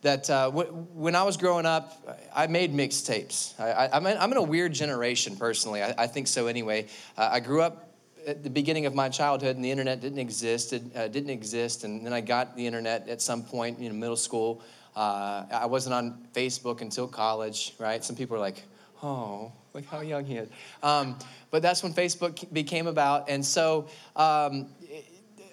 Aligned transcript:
that 0.02 0.30
uh, 0.30 0.44
w- 0.46 0.70
when 0.94 1.16
I 1.16 1.22
was 1.24 1.36
growing 1.36 1.66
up, 1.66 1.92
I 2.34 2.46
made 2.46 2.72
mixtapes. 2.72 3.58
I, 3.58 3.96
am 3.96 4.06
in, 4.06 4.16
in 4.16 4.36
a 4.36 4.42
weird 4.42 4.72
generation, 4.72 5.36
personally. 5.36 5.82
I, 5.82 5.94
I 5.98 6.06
think 6.06 6.28
so 6.28 6.46
anyway. 6.46 6.86
Uh, 7.16 7.28
I 7.32 7.40
grew 7.40 7.62
up 7.62 7.88
at 8.26 8.42
the 8.42 8.50
beginning 8.50 8.86
of 8.86 8.94
my 8.94 9.08
childhood, 9.08 9.56
and 9.56 9.64
the 9.64 9.70
internet 9.70 10.00
didn't 10.00 10.18
exist. 10.18 10.72
It 10.72 10.82
uh, 10.94 11.08
didn't 11.08 11.30
exist, 11.30 11.84
and 11.84 12.04
then 12.04 12.12
I 12.12 12.20
got 12.20 12.56
the 12.56 12.66
internet 12.66 13.08
at 13.08 13.20
some 13.20 13.42
point 13.42 13.78
in 13.78 13.98
middle 13.98 14.16
school. 14.16 14.62
Uh, 14.94 15.44
I 15.50 15.66
wasn't 15.66 15.94
on 15.94 16.26
Facebook 16.34 16.80
until 16.80 17.08
college, 17.08 17.74
right? 17.78 18.04
Some 18.04 18.16
people 18.16 18.36
are 18.36 18.40
like, 18.40 18.62
"Oh, 19.02 19.52
look 19.74 19.84
how 19.86 20.00
young 20.00 20.24
he 20.24 20.36
is." 20.36 20.48
Um, 20.82 21.16
but 21.50 21.62
that's 21.62 21.82
when 21.82 21.92
Facebook 21.94 22.52
became 22.52 22.86
about, 22.86 23.28
and 23.28 23.44
so 23.44 23.88
um, 24.14 24.68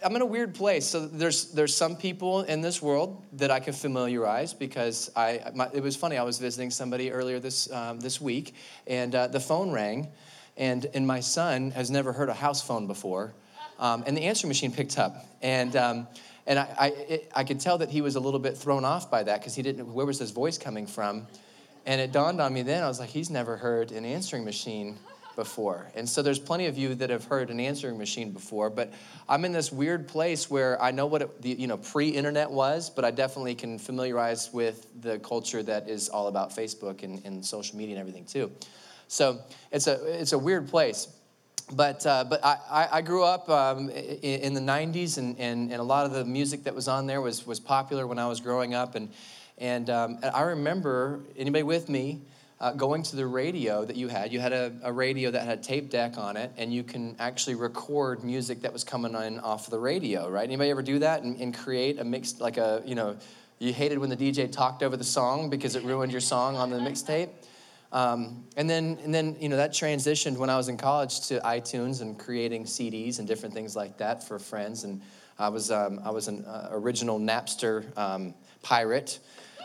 I'm 0.05 0.15
in 0.15 0.21
a 0.21 0.25
weird 0.25 0.53
place. 0.53 0.85
So 0.85 1.07
there's 1.07 1.45
there's 1.45 1.75
some 1.75 1.95
people 1.95 2.43
in 2.43 2.61
this 2.61 2.79
world 2.79 3.23
that 3.33 3.49
I 3.49 3.59
can 3.59 3.73
familiarize 3.73 4.53
because 4.53 5.09
I 5.15 5.41
my, 5.55 5.67
it 5.73 5.81
was 5.81 5.95
funny. 5.95 6.15
I 6.15 6.21
was 6.21 6.37
visiting 6.37 6.69
somebody 6.69 7.11
earlier 7.11 7.39
this 7.39 7.71
um, 7.71 7.99
this 7.99 8.21
week, 8.21 8.53
and 8.85 9.15
uh, 9.15 9.25
the 9.25 9.39
phone 9.39 9.71
rang, 9.71 10.09
and 10.57 10.85
and 10.93 11.07
my 11.07 11.21
son 11.21 11.71
has 11.71 11.89
never 11.89 12.13
heard 12.13 12.29
a 12.29 12.35
house 12.35 12.61
phone 12.61 12.85
before, 12.85 13.33
um, 13.79 14.03
and 14.05 14.15
the 14.15 14.21
answering 14.21 14.49
machine 14.49 14.71
picked 14.71 14.99
up, 14.99 15.25
and. 15.41 15.75
Um, 15.75 16.07
and 16.47 16.59
I, 16.59 16.67
I, 16.77 16.87
it, 16.89 17.31
I 17.35 17.43
could 17.43 17.59
tell 17.59 17.79
that 17.79 17.89
he 17.89 18.01
was 18.01 18.17
a 18.17 18.19
little 18.19 18.39
bit 18.39 18.55
thrown 18.55 18.85
off 18.85 19.09
by 19.09 19.23
that 19.23 19.39
because 19.39 19.55
he 19.55 19.63
didn't, 19.63 19.91
where 19.91 20.05
was 20.05 20.19
his 20.19 20.29
voice 20.29 20.59
coming 20.59 20.85
from? 20.85 21.25
And 21.87 21.99
it 21.99 22.11
dawned 22.11 22.39
on 22.39 22.53
me 22.53 22.61
then, 22.61 22.83
I 22.83 22.87
was 22.87 22.99
like, 22.99 23.09
he's 23.09 23.31
never 23.31 23.57
heard 23.57 23.91
an 23.91 24.05
answering 24.05 24.45
machine 24.45 24.99
before. 25.35 25.91
And 25.95 26.07
so 26.07 26.21
there's 26.21 26.39
plenty 26.39 26.65
of 26.67 26.77
you 26.77 26.95
that 26.95 27.09
have 27.09 27.25
heard 27.25 27.49
an 27.49 27.59
answering 27.59 27.97
machine 27.97 28.31
before, 28.31 28.69
but 28.69 28.93
I'm 29.27 29.45
in 29.45 29.51
this 29.51 29.71
weird 29.71 30.07
place 30.07 30.49
where 30.49 30.81
I 30.81 30.91
know 30.91 31.05
what 31.05 31.21
it, 31.21 31.41
the 31.41 31.49
you 31.49 31.67
know 31.67 31.77
pre-internet 31.77 32.49
was, 32.49 32.89
but 32.89 33.05
I 33.05 33.11
definitely 33.11 33.55
can 33.55 33.77
familiarize 33.77 34.51
with 34.53 34.87
the 35.01 35.19
culture 35.19 35.63
that 35.63 35.89
is 35.89 36.09
all 36.09 36.27
about 36.27 36.51
Facebook 36.51 37.03
and, 37.03 37.23
and 37.25 37.45
social 37.45 37.77
media 37.77 37.95
and 37.95 37.99
everything 37.99 38.25
too. 38.25 38.51
So 39.07 39.39
it's 39.71 39.87
a 39.87 40.21
it's 40.21 40.33
a 40.33 40.39
weird 40.39 40.67
place. 40.67 41.07
But, 41.73 42.05
uh, 42.05 42.25
but 42.29 42.45
I, 42.45 42.87
I 42.91 43.01
grew 43.01 43.23
up 43.23 43.49
um, 43.49 43.89
in, 43.89 44.53
the 44.53 44.61
90s, 44.61 45.17
and, 45.17 45.35
and, 45.39 45.71
and 45.71 45.81
a 45.81 45.83
lot 45.83 46.05
of 46.05 46.11
the 46.11 46.23
music 46.23 46.65
that 46.65 46.75
was 46.75 46.87
on 46.87 47.07
there 47.07 47.21
was, 47.21 47.47
was 47.47 47.59
popular 47.59 48.05
when 48.05 48.19
I 48.19 48.27
was 48.27 48.39
growing 48.39 48.75
up. 48.75 48.93
And, 48.93 49.09
and, 49.57 49.89
um, 49.89 50.19
and 50.21 50.25
I 50.25 50.41
remember, 50.41 51.21
anybody 51.35 51.63
with 51.63 51.89
me, 51.89 52.21
uh, 52.59 52.71
going 52.71 53.03
to 53.03 53.15
the 53.15 53.25
radio 53.25 53.83
that 53.83 53.95
you 53.95 54.07
had. 54.07 54.31
You 54.31 54.39
had 54.39 54.53
a, 54.53 54.73
a, 54.83 54.91
radio 54.91 55.29
that 55.31 55.45
had 55.45 55.59
a 55.59 55.61
tape 55.61 55.89
deck 55.89 56.17
on 56.17 56.37
it, 56.37 56.51
and 56.57 56.73
you 56.73 56.83
can 56.83 57.15
actually 57.19 57.55
record 57.55 58.23
music 58.23 58.61
that 58.61 58.71
was 58.71 58.83
coming 58.83 59.13
in 59.13 59.39
off 59.39 59.69
the 59.69 59.79
radio, 59.79 60.29
right? 60.29 60.43
Anybody 60.43 60.69
ever 60.69 60.81
do 60.81 60.99
that 60.99 61.23
and, 61.23 61.37
and 61.39 61.55
create 61.55 61.99
a 61.99 62.03
mixed, 62.03 62.39
like 62.39 62.57
a, 62.57 62.81
you 62.85 62.95
know, 62.95 63.17
you 63.59 63.73
hated 63.73 63.97
when 63.97 64.09
the 64.09 64.17
DJ 64.17 64.51
talked 64.51 64.83
over 64.83 64.95
the 64.95 65.03
song 65.03 65.49
because 65.49 65.75
it 65.75 65.83
ruined 65.83 66.11
your 66.11 66.21
song 66.21 66.55
on 66.55 66.69
the 66.69 66.77
mixtape? 66.77 67.29
Um, 67.91 68.43
and 68.57 68.69
then, 68.69 68.97
and 69.03 69.13
then, 69.13 69.37
you 69.39 69.47
know, 69.47 69.57
that 69.57 69.71
transitioned 69.71 70.37
when 70.37 70.49
I 70.49 70.57
was 70.57 70.67
in 70.67 70.75
college 70.75 71.27
to 71.27 71.39
iTunes 71.41 72.01
and 72.01 72.17
creating 72.19 72.65
CDs 72.65 73.19
and 73.19 73.27
different 73.27 73.53
things 73.53 73.75
like 73.75 73.97
that 73.97 74.23
for 74.27 74.39
friends. 74.39 74.83
And 74.83 75.01
I 75.39 75.49
was, 75.49 75.71
um, 75.71 76.01
I 76.03 76.09
was 76.09 76.27
an 76.27 76.43
uh, 76.45 76.69
original 76.71 77.19
Napster 77.19 77.97
um, 77.97 78.33
pirate. 78.63 79.19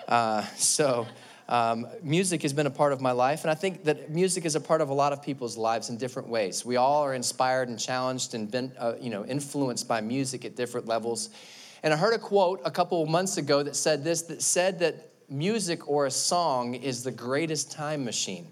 Uh, 0.07 0.45
so 0.57 1.07
um, 1.51 1.89
music 2.01 2.43
has 2.43 2.53
been 2.53 2.69
a 2.69 2.71
part 2.71 2.93
of 2.93 3.01
my 3.01 3.11
life, 3.11 3.43
and 3.43 3.51
I 3.51 3.55
think 3.55 3.85
that 3.85 4.09
music 4.09 4.45
is 4.45 4.55
a 4.55 4.61
part 4.61 4.81
of 4.81 4.89
a 4.89 4.95
lot 4.95 5.13
of 5.13 5.21
people's 5.21 5.57
lives 5.57 5.91
in 5.91 5.97
different 5.97 6.29
ways. 6.29 6.65
We 6.65 6.77
all 6.77 7.03
are 7.03 7.13
inspired 7.13 7.69
and 7.69 7.77
challenged 7.77 8.35
and 8.35 8.49
been, 8.49 8.73
uh, 8.79 8.95
you 9.01 9.11
know, 9.11 9.27
influenced 9.27 9.89
by 9.89 10.01
music 10.01 10.45
at 10.45 10.55
different 10.55 10.87
levels. 10.87 11.31
And 11.83 11.93
I 11.93 11.97
heard 11.97 12.15
a 12.15 12.19
quote 12.19 12.61
a 12.65 12.71
couple 12.71 13.05
months 13.07 13.37
ago 13.37 13.65
that 13.65 13.75
said 13.75 14.05
this: 14.05 14.23
that 14.23 14.43
said 14.43 14.79
that 14.79 15.11
music 15.29 15.89
or 15.89 16.07
a 16.07 16.11
song 16.11 16.75
is 16.75 17.03
the 17.03 17.11
greatest 17.11 17.73
time 17.73 18.05
machine. 18.05 18.47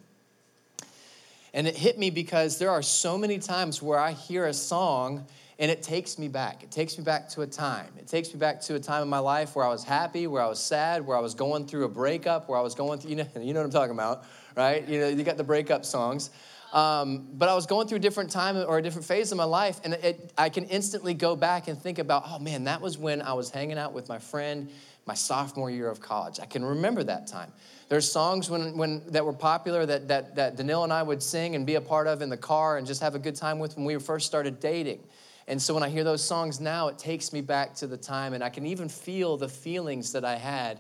And 1.54 1.68
it 1.68 1.76
hit 1.76 1.98
me 1.98 2.10
because 2.10 2.58
there 2.58 2.70
are 2.70 2.82
so 2.82 3.16
many 3.16 3.38
times 3.38 3.80
where 3.80 3.98
I 3.98 4.10
hear 4.12 4.46
a 4.46 4.52
song 4.52 5.26
and 5.58 5.70
it 5.70 5.82
takes 5.82 6.18
me 6.18 6.28
back. 6.28 6.62
It 6.62 6.70
takes 6.70 6.96
me 6.96 7.04
back 7.04 7.28
to 7.30 7.42
a 7.42 7.46
time. 7.46 7.88
It 7.98 8.06
takes 8.06 8.32
me 8.32 8.38
back 8.38 8.60
to 8.62 8.76
a 8.76 8.80
time 8.80 9.02
in 9.02 9.08
my 9.08 9.18
life 9.18 9.56
where 9.56 9.64
I 9.64 9.68
was 9.68 9.82
happy, 9.82 10.26
where 10.26 10.42
I 10.42 10.46
was 10.46 10.60
sad, 10.60 11.04
where 11.04 11.16
I 11.16 11.20
was 11.20 11.34
going 11.34 11.66
through 11.66 11.84
a 11.84 11.88
breakup, 11.88 12.48
where 12.48 12.58
I 12.58 12.62
was 12.62 12.74
going 12.74 13.00
through, 13.00 13.10
you 13.10 13.16
know, 13.16 13.26
you 13.40 13.52
know 13.52 13.60
what 13.60 13.66
I'm 13.66 13.72
talking 13.72 13.94
about, 13.94 14.24
right? 14.56 14.86
You 14.88 15.00
know, 15.00 15.08
you 15.08 15.24
got 15.24 15.36
the 15.36 15.44
breakup 15.44 15.84
songs. 15.84 16.30
Um, 16.72 17.26
but 17.32 17.48
I 17.48 17.54
was 17.54 17.66
going 17.66 17.88
through 17.88 17.96
a 17.96 18.00
different 18.00 18.30
time 18.30 18.56
or 18.56 18.76
a 18.76 18.82
different 18.82 19.06
phase 19.06 19.32
of 19.32 19.38
my 19.38 19.44
life, 19.44 19.80
and 19.84 19.94
it, 19.94 20.32
I 20.36 20.50
can 20.50 20.64
instantly 20.64 21.14
go 21.14 21.34
back 21.34 21.66
and 21.66 21.80
think 21.80 21.98
about, 21.98 22.24
oh 22.26 22.38
man, 22.38 22.64
that 22.64 22.80
was 22.80 22.98
when 22.98 23.22
I 23.22 23.32
was 23.32 23.48
hanging 23.48 23.78
out 23.78 23.94
with 23.94 24.08
my 24.08 24.18
friend 24.18 24.68
my 25.08 25.14
sophomore 25.14 25.70
year 25.70 25.88
of 25.88 26.00
college. 26.00 26.38
I 26.38 26.44
can 26.44 26.62
remember 26.62 27.02
that 27.02 27.26
time. 27.26 27.50
There's 27.88 28.10
songs 28.12 28.50
when, 28.50 28.76
when, 28.76 29.02
that 29.06 29.24
were 29.24 29.32
popular 29.32 29.86
that, 29.86 30.06
that, 30.08 30.36
that 30.36 30.56
Danil 30.58 30.84
and 30.84 30.92
I 30.92 31.02
would 31.02 31.22
sing 31.22 31.56
and 31.56 31.66
be 31.66 31.76
a 31.76 31.80
part 31.80 32.06
of 32.06 32.20
in 32.20 32.28
the 32.28 32.36
car 32.36 32.76
and 32.76 32.86
just 32.86 33.00
have 33.00 33.14
a 33.14 33.18
good 33.18 33.34
time 33.34 33.58
with 33.58 33.74
when 33.76 33.86
we 33.86 33.98
first 33.98 34.26
started 34.26 34.60
dating. 34.60 35.00
And 35.48 35.60
so 35.60 35.72
when 35.72 35.82
I 35.82 35.88
hear 35.88 36.04
those 36.04 36.22
songs 36.22 36.60
now, 36.60 36.88
it 36.88 36.98
takes 36.98 37.32
me 37.32 37.40
back 37.40 37.74
to 37.76 37.86
the 37.86 37.96
time, 37.96 38.34
and 38.34 38.44
I 38.44 38.50
can 38.50 38.66
even 38.66 38.88
feel 38.88 39.38
the 39.38 39.48
feelings 39.48 40.12
that 40.12 40.24
I 40.24 40.36
had 40.36 40.78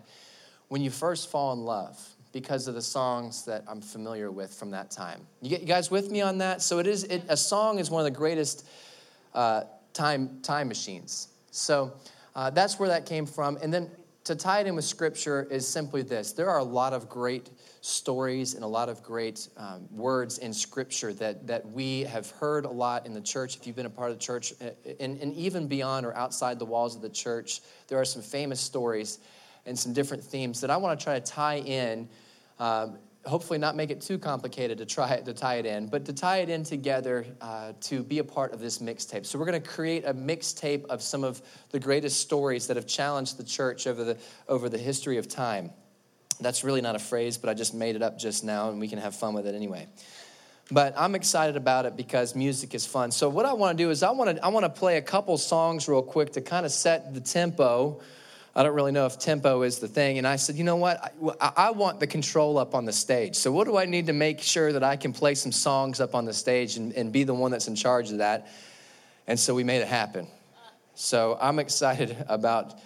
when 0.68 0.82
you 0.82 0.90
first 0.90 1.30
fall 1.30 1.54
in 1.54 1.60
love 1.60 1.98
because 2.32 2.68
of 2.68 2.74
the 2.74 2.82
songs 2.82 3.46
that 3.46 3.64
I'm 3.66 3.80
familiar 3.80 4.30
with 4.30 4.52
from 4.52 4.70
that 4.72 4.90
time. 4.90 5.26
You, 5.40 5.48
get, 5.48 5.62
you 5.62 5.66
guys 5.66 5.90
with 5.90 6.10
me 6.10 6.20
on 6.20 6.38
that? 6.38 6.60
So 6.60 6.78
it 6.78 6.86
is 6.86 7.04
it, 7.04 7.22
a 7.28 7.36
song 7.36 7.78
is 7.78 7.90
one 7.90 8.00
of 8.00 8.04
the 8.12 8.16
greatest 8.16 8.68
uh, 9.34 9.62
time 9.94 10.38
time 10.42 10.68
machines. 10.68 11.28
So 11.50 11.94
uh, 12.36 12.50
that's 12.50 12.78
where 12.78 12.90
that 12.90 13.06
came 13.06 13.24
from. 13.24 13.56
And 13.62 13.72
then 13.72 13.90
to 14.24 14.36
tie 14.36 14.60
it 14.60 14.66
in 14.66 14.76
with 14.76 14.84
Scripture 14.84 15.48
is 15.50 15.66
simply 15.66 16.02
this: 16.02 16.32
there 16.32 16.50
are 16.50 16.58
a 16.58 16.64
lot 16.64 16.92
of 16.92 17.08
great 17.08 17.48
stories 17.88 18.54
and 18.54 18.62
a 18.62 18.66
lot 18.66 18.88
of 18.88 19.02
great 19.02 19.48
um, 19.56 19.88
words 19.90 20.38
in 20.38 20.52
Scripture 20.52 21.12
that, 21.14 21.46
that 21.46 21.66
we 21.70 22.02
have 22.02 22.30
heard 22.32 22.64
a 22.64 22.70
lot 22.70 23.06
in 23.06 23.14
the 23.14 23.20
church. 23.20 23.56
If 23.56 23.66
you've 23.66 23.76
been 23.76 23.86
a 23.86 23.90
part 23.90 24.10
of 24.10 24.18
the 24.18 24.22
church, 24.22 24.52
uh, 24.60 24.70
and, 25.00 25.18
and 25.20 25.34
even 25.34 25.66
beyond 25.66 26.04
or 26.04 26.14
outside 26.14 26.58
the 26.58 26.66
walls 26.66 26.94
of 26.94 27.02
the 27.02 27.08
church, 27.08 27.60
there 27.88 27.98
are 27.98 28.04
some 28.04 28.22
famous 28.22 28.60
stories 28.60 29.18
and 29.64 29.78
some 29.78 29.92
different 29.92 30.22
themes 30.22 30.60
that 30.60 30.70
I 30.70 30.76
want 30.76 30.98
to 30.98 31.02
try 31.02 31.18
to 31.18 31.24
tie 31.24 31.58
in. 31.58 32.08
Um, 32.58 32.98
hopefully, 33.24 33.58
not 33.58 33.74
make 33.74 33.90
it 33.90 34.00
too 34.00 34.18
complicated 34.18 34.78
to 34.78 34.86
try 34.86 35.20
to 35.20 35.32
tie 35.32 35.56
it 35.56 35.66
in, 35.66 35.86
but 35.86 36.04
to 36.04 36.12
tie 36.12 36.38
it 36.38 36.48
in 36.48 36.64
together 36.64 37.26
uh, 37.40 37.72
to 37.80 38.02
be 38.02 38.18
a 38.18 38.24
part 38.24 38.52
of 38.52 38.60
this 38.60 38.78
mixtape. 38.78 39.24
So 39.24 39.38
we're 39.38 39.46
going 39.46 39.60
to 39.60 39.68
create 39.68 40.04
a 40.04 40.14
mixtape 40.14 40.84
of 40.86 41.02
some 41.02 41.24
of 41.24 41.40
the 41.70 41.80
greatest 41.80 42.20
stories 42.20 42.66
that 42.66 42.76
have 42.76 42.86
challenged 42.86 43.38
the 43.38 43.44
church 43.44 43.86
over 43.86 44.04
the 44.04 44.18
over 44.46 44.68
the 44.68 44.78
history 44.78 45.16
of 45.16 45.26
time. 45.26 45.70
That's 46.40 46.64
really 46.64 46.80
not 46.80 46.94
a 46.94 46.98
phrase, 47.00 47.36
but 47.38 47.50
I 47.50 47.54
just 47.54 47.74
made 47.74 47.96
it 47.96 48.02
up 48.02 48.18
just 48.18 48.44
now, 48.44 48.70
and 48.70 48.80
we 48.80 48.88
can 48.88 48.98
have 48.98 49.14
fun 49.14 49.34
with 49.34 49.46
it 49.46 49.54
anyway. 49.54 49.88
but 50.70 50.94
I'm 50.96 51.14
excited 51.14 51.56
about 51.56 51.86
it 51.86 51.96
because 51.96 52.34
music 52.34 52.74
is 52.74 52.86
fun. 52.86 53.10
So 53.10 53.28
what 53.28 53.46
I 53.46 53.54
want 53.54 53.76
to 53.78 53.84
do 53.84 53.90
is 53.90 54.02
I 54.02 54.10
want 54.10 54.36
to 54.36 54.44
I 54.44 54.48
want 54.48 54.64
to 54.64 54.70
play 54.70 54.98
a 54.98 55.02
couple 55.02 55.36
songs 55.38 55.88
real 55.88 56.02
quick 56.02 56.32
to 56.32 56.40
kind 56.40 56.66
of 56.66 56.72
set 56.72 57.14
the 57.14 57.20
tempo. 57.20 58.00
I 58.54 58.62
don't 58.64 58.74
really 58.74 58.92
know 58.92 59.06
if 59.06 59.18
tempo 59.18 59.62
is 59.62 59.78
the 59.78 59.86
thing. 59.86 60.18
And 60.18 60.26
I 60.26 60.36
said, 60.36 60.56
you 60.56 60.64
know 60.64 60.76
what? 60.76 61.14
I, 61.40 61.52
I, 61.56 61.70
want 61.70 62.00
the 62.00 62.08
control 62.08 62.58
up 62.58 62.74
on 62.74 62.86
the 62.86 62.92
stage. 62.92 63.36
So 63.36 63.52
what 63.52 63.68
do 63.68 63.76
I 63.76 63.84
need 63.84 64.06
to 64.06 64.12
make 64.12 64.40
sure 64.40 64.72
that 64.72 64.82
I 64.82 64.96
can 64.96 65.12
play 65.12 65.36
some 65.36 65.52
songs 65.52 66.00
up 66.00 66.12
on 66.12 66.24
the 66.24 66.32
stage 66.32 66.76
and, 66.76 66.92
and 66.94 67.12
be 67.12 67.22
the 67.22 67.34
one 67.34 67.52
that's 67.52 67.68
in 67.68 67.76
charge 67.76 68.10
of 68.10 68.18
that? 68.18 68.48
And 69.28 69.38
so 69.38 69.54
we 69.54 69.62
made 69.62 69.80
it 69.80 69.86
happen. 69.86 70.26
So 70.94 71.38
I'm 71.40 71.60
excited 71.60 72.16
about 72.28 72.80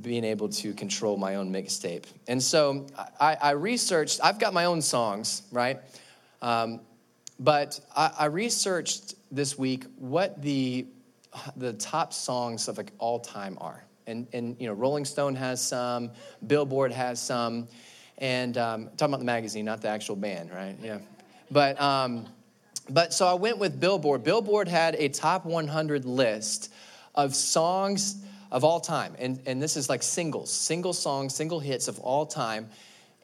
being 0.00 0.24
able 0.24 0.48
to 0.48 0.72
control 0.74 1.16
my 1.16 1.36
own 1.36 1.52
mixtape. 1.52 2.04
And 2.28 2.42
so 2.42 2.86
I, 3.20 3.36
I 3.40 3.50
researched, 3.52 4.20
I've 4.22 4.38
got 4.38 4.54
my 4.54 4.66
own 4.66 4.80
songs, 4.80 5.42
right? 5.50 5.80
Um, 6.40 6.80
but 7.40 7.80
I, 7.96 8.12
I, 8.18 8.24
researched 8.26 9.14
this 9.32 9.58
week 9.58 9.84
what 9.96 10.40
the, 10.40 10.86
the 11.56 11.72
top 11.74 12.12
songs 12.12 12.68
of 12.68 12.78
like 12.78 12.92
all 12.98 13.18
time 13.18 13.58
are. 13.60 13.84
And, 14.06 14.26
and, 14.32 14.56
you 14.60 14.68
know, 14.68 14.72
Rolling 14.72 15.04
Stone 15.04 15.34
has 15.36 15.60
some, 15.64 16.10
Billboard 16.46 16.92
has 16.92 17.20
some, 17.20 17.68
and 18.18 18.56
um, 18.56 18.90
talking 18.96 19.12
about 19.12 19.18
the 19.18 19.26
magazine, 19.26 19.64
not 19.64 19.80
the 19.80 19.88
actual 19.88 20.16
band, 20.16 20.50
right? 20.50 20.76
Yeah. 20.82 20.98
But, 21.50 21.80
um, 21.80 22.26
but 22.88 23.12
so 23.12 23.26
I 23.26 23.34
went 23.34 23.58
with 23.58 23.78
Billboard. 23.78 24.24
Billboard 24.24 24.68
had 24.68 24.94
a 24.96 25.08
top 25.08 25.44
100 25.44 26.04
list 26.04 26.72
of 27.14 27.34
songs 27.34 28.24
of 28.50 28.64
all 28.64 28.80
time. 28.80 29.14
And, 29.18 29.40
and 29.46 29.62
this 29.62 29.76
is 29.76 29.88
like 29.88 30.02
singles, 30.02 30.52
single 30.52 30.92
songs, 30.92 31.34
single 31.34 31.60
hits 31.60 31.88
of 31.88 31.98
all 32.00 32.26
time. 32.26 32.68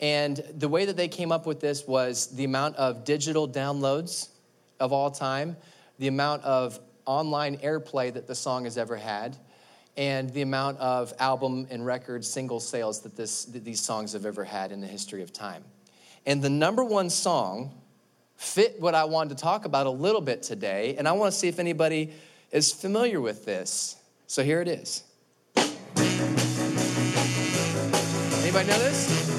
And 0.00 0.36
the 0.56 0.68
way 0.68 0.84
that 0.84 0.96
they 0.96 1.08
came 1.08 1.32
up 1.32 1.46
with 1.46 1.60
this 1.60 1.86
was 1.86 2.28
the 2.28 2.44
amount 2.44 2.76
of 2.76 3.04
digital 3.04 3.48
downloads 3.48 4.28
of 4.80 4.92
all 4.92 5.10
time, 5.10 5.56
the 5.98 6.08
amount 6.08 6.42
of 6.42 6.78
online 7.06 7.56
airplay 7.58 8.12
that 8.12 8.26
the 8.26 8.34
song 8.34 8.64
has 8.64 8.76
ever 8.76 8.96
had, 8.96 9.36
and 9.96 10.30
the 10.30 10.42
amount 10.42 10.78
of 10.78 11.12
album 11.18 11.66
and 11.70 11.86
record 11.86 12.24
single 12.24 12.58
sales 12.58 13.00
that, 13.02 13.16
this, 13.16 13.44
that 13.46 13.64
these 13.64 13.80
songs 13.80 14.12
have 14.12 14.26
ever 14.26 14.42
had 14.42 14.72
in 14.72 14.80
the 14.80 14.86
history 14.86 15.22
of 15.22 15.32
time. 15.32 15.62
And 16.26 16.42
the 16.42 16.50
number 16.50 16.82
one 16.82 17.10
song 17.10 17.72
fit 18.36 18.80
what 18.80 18.94
I 18.94 19.04
wanted 19.04 19.36
to 19.36 19.42
talk 19.42 19.64
about 19.64 19.86
a 19.86 19.90
little 19.90 20.20
bit 20.20 20.42
today. 20.42 20.96
And 20.98 21.06
I 21.06 21.12
want 21.12 21.32
to 21.32 21.38
see 21.38 21.48
if 21.48 21.58
anybody 21.58 22.12
is 22.50 22.72
familiar 22.72 23.20
with 23.20 23.44
this. 23.44 23.96
So 24.26 24.42
here 24.42 24.60
it 24.60 24.68
is. 24.68 25.04
Anybody 28.56 28.78
know 28.78 28.84
this? 28.84 29.34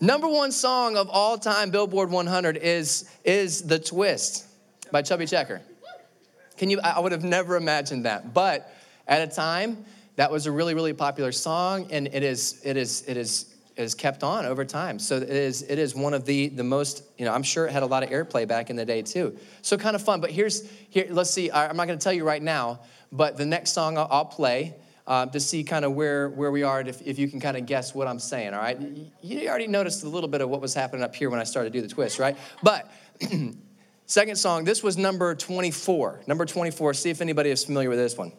Number 0.00 0.28
one 0.28 0.50
song 0.50 0.96
of 0.96 1.10
all 1.10 1.36
time 1.36 1.70
Billboard 1.70 2.10
100 2.10 2.56
is, 2.56 3.10
is 3.22 3.60
The 3.64 3.78
Twist 3.78 4.46
by 4.90 5.02
Chubby 5.02 5.26
Checker. 5.26 5.60
Can 6.56 6.70
you, 6.70 6.80
I 6.80 6.98
would 6.98 7.12
have 7.12 7.22
never 7.22 7.56
imagined 7.56 8.06
that. 8.06 8.32
But 8.32 8.74
at 9.06 9.20
a 9.20 9.30
time, 9.30 9.84
that 10.16 10.32
was 10.32 10.46
a 10.46 10.50
really, 10.50 10.72
really 10.72 10.94
popular 10.94 11.32
song, 11.32 11.88
and 11.90 12.06
it 12.06 12.22
is, 12.22 12.62
it 12.64 12.78
is, 12.78 13.04
it 13.06 13.18
is 13.18 13.54
has 13.78 13.94
kept 13.94 14.22
on 14.22 14.44
over 14.44 14.64
time. 14.64 14.98
So 14.98 15.16
it 15.16 15.30
is, 15.30 15.62
it 15.62 15.78
is 15.78 15.94
one 15.94 16.14
of 16.14 16.24
the, 16.24 16.48
the 16.48 16.64
most, 16.64 17.04
you 17.16 17.24
know, 17.24 17.32
I'm 17.32 17.42
sure 17.42 17.66
it 17.66 17.72
had 17.72 17.82
a 17.82 17.86
lot 17.86 18.02
of 18.02 18.10
airplay 18.10 18.46
back 18.46 18.70
in 18.70 18.76
the 18.76 18.84
day 18.84 19.02
too. 19.02 19.36
So 19.62 19.76
kind 19.76 19.94
of 19.94 20.02
fun. 20.02 20.20
But 20.20 20.30
here's, 20.30 20.68
here, 20.88 21.06
let's 21.10 21.30
see, 21.30 21.50
I'm 21.50 21.76
not 21.76 21.86
going 21.86 21.98
to 21.98 22.02
tell 22.02 22.12
you 22.12 22.24
right 22.24 22.42
now, 22.42 22.80
but 23.12 23.36
the 23.36 23.46
next 23.46 23.70
song 23.70 23.96
I'll, 23.96 24.08
I'll 24.10 24.24
play 24.24 24.74
uh, 25.06 25.26
to 25.26 25.40
see 25.40 25.64
kind 25.64 25.84
of 25.84 25.92
where, 25.92 26.28
where 26.28 26.50
we 26.50 26.62
are, 26.62 26.80
if, 26.82 27.00
if 27.02 27.18
you 27.18 27.28
can 27.28 27.40
kind 27.40 27.56
of 27.56 27.66
guess 27.66 27.94
what 27.94 28.06
I'm 28.06 28.18
saying, 28.18 28.52
all 28.52 28.60
right? 28.60 28.78
You 29.22 29.48
already 29.48 29.66
noticed 29.66 30.04
a 30.04 30.08
little 30.08 30.28
bit 30.28 30.42
of 30.42 30.50
what 30.50 30.60
was 30.60 30.74
happening 30.74 31.02
up 31.02 31.14
here 31.14 31.30
when 31.30 31.40
I 31.40 31.44
started 31.44 31.72
to 31.72 31.78
do 31.78 31.86
the 31.86 31.92
twist, 31.92 32.18
right? 32.18 32.36
But 32.62 32.92
second 34.06 34.36
song, 34.36 34.64
this 34.64 34.82
was 34.82 34.98
number 34.98 35.34
24. 35.34 36.22
Number 36.26 36.44
24, 36.44 36.94
see 36.94 37.10
if 37.10 37.20
anybody 37.20 37.50
is 37.50 37.64
familiar 37.64 37.88
with 37.88 37.98
this 37.98 38.18
one. 38.18 38.32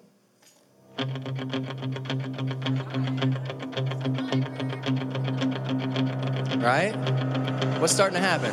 Right? 6.70 6.94
What's 7.80 7.94
starting 7.94 8.16
to 8.16 8.22
happen? 8.22 8.52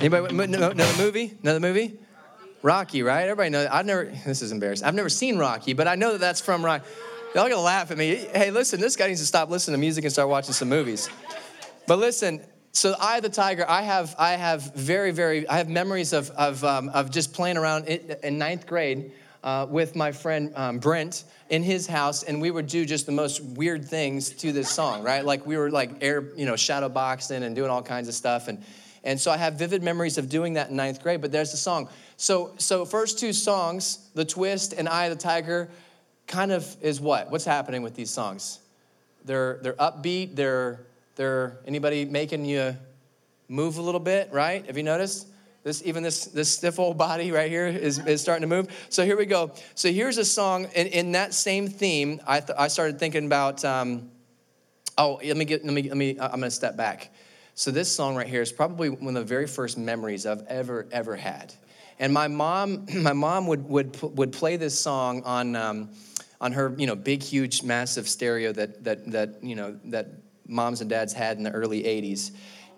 Anybody 0.00 0.34
know 0.34 0.70
another 0.70 1.02
movie? 1.02 1.36
Another 1.42 1.60
movie? 1.60 1.98
Rocky, 2.62 3.02
right? 3.02 3.22
Everybody 3.22 3.50
knows. 3.50 3.68
I've 3.70 3.86
never. 3.86 4.04
This 4.04 4.42
is 4.42 4.52
embarrassing. 4.52 4.86
I've 4.86 4.94
never 4.94 5.08
seen 5.08 5.38
Rocky, 5.38 5.72
but 5.72 5.88
I 5.88 5.94
know 5.94 6.12
that 6.12 6.18
that's 6.18 6.40
from 6.40 6.64
Rocky. 6.64 6.86
Y'all 7.34 7.48
gonna 7.48 7.60
laugh 7.60 7.90
at 7.90 7.96
me. 7.96 8.16
Hey, 8.16 8.50
listen, 8.50 8.80
this 8.80 8.96
guy 8.96 9.06
needs 9.08 9.20
to 9.20 9.26
stop 9.26 9.50
listening 9.50 9.74
to 9.74 9.80
music 9.80 10.04
and 10.04 10.12
start 10.12 10.28
watching 10.28 10.52
some 10.52 10.68
movies. 10.68 11.08
But 11.86 11.98
listen, 11.98 12.44
so 12.72 12.94
I, 13.00 13.20
the 13.20 13.28
tiger, 13.28 13.64
I 13.68 13.82
have, 13.82 14.14
I 14.18 14.32
have 14.32 14.74
very, 14.74 15.10
very, 15.10 15.48
I 15.48 15.58
have 15.58 15.68
memories 15.68 16.12
of, 16.12 16.30
of, 16.30 16.62
um, 16.64 16.88
of 16.90 17.10
just 17.10 17.32
playing 17.32 17.56
around 17.56 17.88
in, 17.88 18.16
in 18.22 18.38
ninth 18.38 18.66
grade 18.66 19.12
uh, 19.42 19.66
with 19.68 19.96
my 19.96 20.12
friend 20.12 20.52
um, 20.54 20.78
Brent 20.78 21.24
in 21.48 21.62
his 21.62 21.86
house, 21.86 22.22
and 22.22 22.40
we 22.40 22.50
would 22.50 22.66
do 22.66 22.84
just 22.84 23.06
the 23.06 23.12
most 23.12 23.40
weird 23.40 23.84
things 23.84 24.30
to 24.30 24.52
this 24.52 24.70
song, 24.70 25.02
right? 25.02 25.24
Like 25.24 25.46
we 25.46 25.56
were 25.56 25.70
like 25.70 25.90
air, 26.00 26.22
you 26.36 26.46
know, 26.46 26.56
shadow 26.56 26.88
boxing 26.88 27.42
and 27.42 27.56
doing 27.56 27.70
all 27.70 27.82
kinds 27.82 28.08
of 28.08 28.14
stuff, 28.14 28.48
and 28.48 28.62
and 29.02 29.18
so 29.18 29.30
I 29.30 29.38
have 29.38 29.54
vivid 29.54 29.82
memories 29.82 30.18
of 30.18 30.28
doing 30.28 30.54
that 30.54 30.68
in 30.68 30.76
ninth 30.76 31.02
grade. 31.02 31.22
But 31.22 31.32
there's 31.32 31.50
the 31.50 31.56
song. 31.56 31.88
So 32.16 32.52
so 32.58 32.84
first 32.84 33.18
two 33.18 33.32
songs, 33.32 34.10
the 34.14 34.24
twist 34.24 34.74
and 34.74 34.88
I 34.88 35.08
the 35.08 35.16
tiger, 35.16 35.70
kind 36.26 36.52
of 36.52 36.76
is 36.82 37.00
what? 37.00 37.30
What's 37.30 37.46
happening 37.46 37.82
with 37.82 37.94
these 37.94 38.10
songs? 38.10 38.60
They're 39.24 39.58
they're 39.62 39.72
upbeat. 39.74 40.36
They're 40.36 40.80
they're 41.20 41.58
anybody 41.66 42.06
making 42.06 42.46
you 42.46 42.74
move 43.46 43.76
a 43.76 43.82
little 43.82 44.00
bit, 44.00 44.32
right? 44.32 44.64
Have 44.64 44.78
you 44.78 44.82
noticed? 44.82 45.28
This, 45.62 45.82
even 45.84 46.02
this, 46.02 46.24
this 46.24 46.48
stiff 46.48 46.78
old 46.78 46.96
body 46.96 47.30
right 47.30 47.50
here 47.50 47.66
is, 47.66 47.98
is 47.98 48.22
starting 48.22 48.40
to 48.40 48.46
move. 48.46 48.68
So 48.88 49.04
here 49.04 49.18
we 49.18 49.26
go. 49.26 49.52
So 49.74 49.92
here's 49.92 50.16
a 50.16 50.24
song, 50.24 50.68
in, 50.74 50.86
in 50.86 51.12
that 51.12 51.34
same 51.34 51.68
theme, 51.68 52.22
I, 52.26 52.40
th- 52.40 52.58
I 52.58 52.68
started 52.68 52.98
thinking 52.98 53.26
about, 53.26 53.62
um, 53.66 54.10
oh, 54.96 55.20
let 55.22 55.36
me 55.36 55.44
get, 55.44 55.62
let 55.62 55.74
me, 55.74 55.82
let 55.82 55.98
me, 55.98 56.18
I'm 56.18 56.30
gonna 56.30 56.50
step 56.50 56.78
back. 56.78 57.12
So 57.54 57.70
this 57.70 57.94
song 57.94 58.16
right 58.16 58.26
here 58.26 58.40
is 58.40 58.50
probably 58.50 58.88
one 58.88 59.14
of 59.14 59.22
the 59.22 59.28
very 59.28 59.46
first 59.46 59.76
memories 59.76 60.24
I've 60.24 60.46
ever, 60.46 60.88
ever 60.90 61.16
had. 61.16 61.52
And 61.98 62.14
my 62.14 62.28
mom, 62.28 62.86
my 62.94 63.12
mom 63.12 63.46
would, 63.48 63.68
would, 63.68 64.00
would 64.16 64.32
play 64.32 64.56
this 64.56 64.80
song 64.80 65.22
on, 65.24 65.54
um, 65.54 65.90
on 66.40 66.52
her, 66.52 66.74
you 66.78 66.86
know, 66.86 66.96
big, 66.96 67.22
huge, 67.22 67.62
massive 67.62 68.08
stereo 68.08 68.52
that, 68.52 68.84
that, 68.84 69.10
that, 69.10 69.44
you 69.44 69.54
know, 69.54 69.78
that 69.84 70.08
moms 70.50 70.80
and 70.80 70.90
dads 70.90 71.12
had 71.12 71.38
in 71.38 71.44
the 71.44 71.52
early 71.52 71.82
80s 71.84 72.32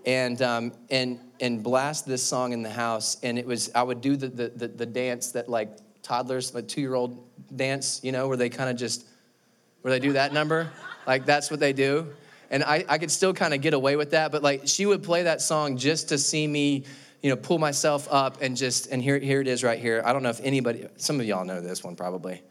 and 0.04 0.40
um, 0.42 0.72
and 0.90 1.18
and 1.40 1.62
blast 1.62 2.06
this 2.06 2.22
song 2.22 2.52
in 2.52 2.62
the 2.62 2.70
house. 2.70 3.16
And 3.22 3.38
it 3.38 3.46
was 3.46 3.70
I 3.74 3.82
would 3.82 4.00
do 4.00 4.16
the 4.16 4.28
the, 4.28 4.48
the, 4.48 4.68
the 4.68 4.86
dance 4.86 5.32
that 5.32 5.48
like 5.48 5.78
toddlers, 6.02 6.54
like 6.54 6.68
two 6.68 6.80
year 6.80 6.94
old 6.94 7.24
dance, 7.54 8.00
you 8.02 8.12
know, 8.12 8.28
where 8.28 8.36
they 8.36 8.48
kind 8.48 8.70
of 8.70 8.76
just 8.76 9.06
where 9.82 9.92
they 9.92 10.00
do 10.00 10.12
that 10.12 10.32
number, 10.32 10.70
like 11.06 11.24
that's 11.24 11.50
what 11.50 11.60
they 11.60 11.72
do. 11.72 12.08
And 12.50 12.62
I, 12.62 12.84
I 12.88 12.98
could 12.98 13.10
still 13.10 13.32
kind 13.32 13.54
of 13.54 13.62
get 13.62 13.72
away 13.72 13.96
with 13.96 14.10
that, 14.10 14.30
but 14.30 14.42
like 14.42 14.62
she 14.66 14.84
would 14.84 15.02
play 15.02 15.22
that 15.22 15.40
song 15.40 15.76
just 15.76 16.10
to 16.10 16.18
see 16.18 16.46
me, 16.46 16.84
you 17.22 17.30
know, 17.30 17.36
pull 17.36 17.58
myself 17.58 18.06
up 18.10 18.42
and 18.42 18.56
just 18.56 18.88
and 18.88 19.02
here 19.02 19.18
here 19.18 19.40
it 19.40 19.48
is 19.48 19.64
right 19.64 19.78
here. 19.78 20.02
I 20.04 20.12
don't 20.12 20.22
know 20.22 20.30
if 20.30 20.40
anybody, 20.42 20.86
some 20.96 21.18
of 21.18 21.26
y'all 21.26 21.44
know 21.44 21.60
this 21.60 21.82
one 21.82 21.96
probably, 21.96 22.42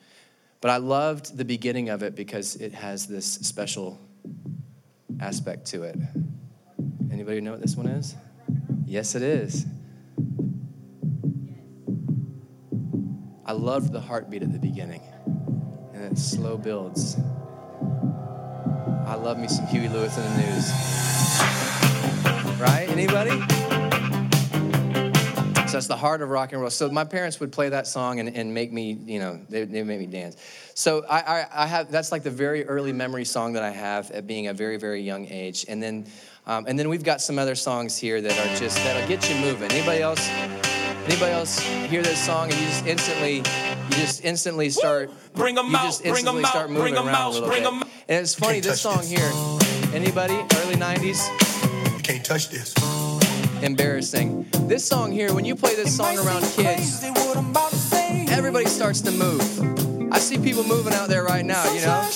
but 0.60 0.72
I 0.72 0.78
loved 0.78 1.38
the 1.38 1.46
beginning 1.46 1.90
of 1.90 2.04
it 2.04 2.16
because 2.16 2.56
it 2.56 2.74
has 2.74 3.08
this 3.08 3.26
special 3.26 4.00
aspect 5.20 5.66
to 5.68 5.84
it. 5.84 5.98
Anybody 7.12 7.42
know 7.42 7.52
what 7.52 7.62
this 7.62 7.76
one 7.76 7.88
is? 7.88 8.16
Yes, 8.86 9.16
it 9.16 9.22
is. 9.22 9.66
I 13.46 13.54
loved 13.54 13.92
the 13.92 14.00
heartbeat 14.00 14.44
at 14.44 14.52
the 14.52 14.60
beginning, 14.60 15.02
and 15.94 16.04
it 16.04 16.18
slow 16.18 16.58
builds. 16.58 17.18
I 19.06 19.16
love 19.16 19.38
me 19.38 19.48
some 19.48 19.68
Huey 19.68 19.90
Lewis 19.90 20.18
and 20.18 20.26
the 20.26 20.38
News. 20.44 20.72
Right? 22.62 22.88
Anybody? 22.90 23.42
So 25.72 25.78
that's 25.78 25.88
the 25.88 25.96
heart 25.96 26.22
of 26.22 26.30
rock 26.30 26.52
and 26.52 26.62
roll. 26.62 26.70
So 26.70 26.90
my 26.90 27.06
parents 27.06 27.40
would 27.40 27.52
play 27.52 27.70
that 27.70 27.88
song 27.88 28.20
and, 28.20 28.36
and 28.36 28.54
make 28.54 28.74
me, 28.74 28.92
you 29.06 29.20
know, 29.20 29.40
they, 29.50 29.64
they 29.64 29.84
make 29.84 30.00
me 30.00 30.06
dance. 30.06 30.36
So 30.74 31.06
I, 31.10 31.20
I, 31.20 31.64
I, 31.64 31.66
have, 31.68 31.90
that's 31.90 32.12
like 32.12 32.24
the 32.24 32.30
very 32.30 32.66
early 32.66 32.92
memory 32.92 33.26
song 33.26 33.54
that 33.54 33.64
I 33.64 33.70
have 33.70 34.12
at 34.12 34.28
being 34.28 34.48
a 34.48 34.54
very, 34.54 34.78
very 34.78 35.02
young 35.02 35.28
age. 35.28 35.66
And 35.70 35.82
then 35.82 36.08
um, 36.48 36.66
and 36.68 36.78
then 36.78 36.90
we've 36.90 37.04
got 37.04 37.22
some 37.22 37.38
other 37.38 37.56
songs 37.56 37.98
here 37.98 38.20
that 38.20 38.32
are 38.32 38.58
just 38.58 38.78
that'll 38.78 39.08
get 39.08 39.30
you 39.30 39.36
moving. 39.36 39.72
Anybody 39.72 40.02
else? 40.02 40.28
Anybody 41.06 41.32
else 41.32 41.60
hear 41.60 42.02
this 42.02 42.24
song 42.24 42.52
and 42.52 42.60
you 42.60 42.68
just 42.68 42.86
instantly, 42.86 43.38
you 43.38 43.96
just 43.96 44.24
instantly 44.24 44.70
start, 44.70 45.12
bring 45.34 45.56
them 45.56 45.72
just 45.72 46.06
instantly 46.06 46.44
start 46.44 46.66
out, 46.66 46.72
moving 46.72 46.96
around 46.96 47.10
out, 47.10 47.30
a 47.32 47.34
little 47.34 47.50
bit. 47.50 47.64
And 48.08 48.22
it's 48.22 48.36
funny, 48.36 48.60
this 48.60 48.82
song 48.82 48.98
this. 48.98 49.10
here. 49.10 49.32
Anybody? 49.94 50.34
Early 50.34 50.76
'90s. 50.76 51.96
You 51.96 52.04
can't 52.04 52.26
touch 52.26 52.50
this. 52.50 52.74
Embarrassing. 53.64 54.46
This 54.68 54.86
song 54.86 55.12
here, 55.12 55.34
when 55.34 55.46
you 55.46 55.56
play 55.56 55.76
this 55.76 55.96
song 55.96 56.18
around 56.18 56.44
kids, 56.54 57.04
everybody 58.30 58.66
starts 58.66 59.02
to 59.02 59.12
move. 59.12 60.12
I 60.14 60.20
see 60.20 60.38
people 60.38 60.64
moving 60.64 60.94
out 60.94 61.10
there 61.10 61.24
right 61.24 61.46
now, 61.46 61.64
you 61.74 61.82
know? 61.82 62.08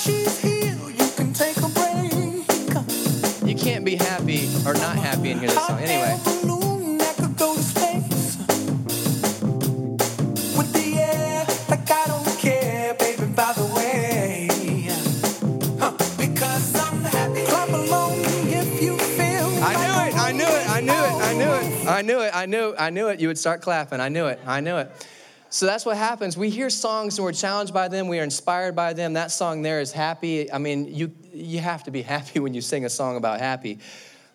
You 3.45 3.55
can't 3.55 3.85
be 3.85 3.95
happy 3.95 4.49
or 4.65 4.73
not 4.73 4.97
happy 4.97 5.31
and 5.31 5.39
hear 5.39 5.49
this 5.49 5.65
song. 5.65 5.79
Anyway. 5.79 6.44
I 22.45 22.47
knew. 22.47 22.75
I 22.77 22.91
knew. 22.91 23.07
It. 23.07 23.19
You 23.19 23.27
would 23.29 23.39
start 23.39 23.63
clapping. 23.63 23.99
I 23.99 24.07
knew 24.07 24.27
it. 24.27 24.39
I 24.45 24.59
knew 24.59 24.77
it. 24.77 24.91
So 25.49 25.65
that's 25.65 25.83
what 25.83 25.97
happens. 25.97 26.37
We 26.37 26.51
hear 26.51 26.69
songs 26.69 27.17
and 27.17 27.25
we're 27.25 27.31
challenged 27.31 27.73
by 27.73 27.87
them. 27.87 28.07
We 28.07 28.19
are 28.19 28.23
inspired 28.23 28.75
by 28.75 28.93
them. 28.93 29.13
That 29.13 29.31
song 29.31 29.63
there 29.63 29.81
is 29.81 29.91
happy. 29.91 30.51
I 30.53 30.59
mean, 30.59 30.93
you 30.93 31.11
you 31.33 31.57
have 31.57 31.85
to 31.85 31.91
be 31.91 32.01
happy 32.13 32.39
when 32.39 32.53
you 32.53 32.61
sing 32.61 32.85
a 32.85 32.89
song 32.89 33.17
about 33.17 33.39
happy. 33.39 33.79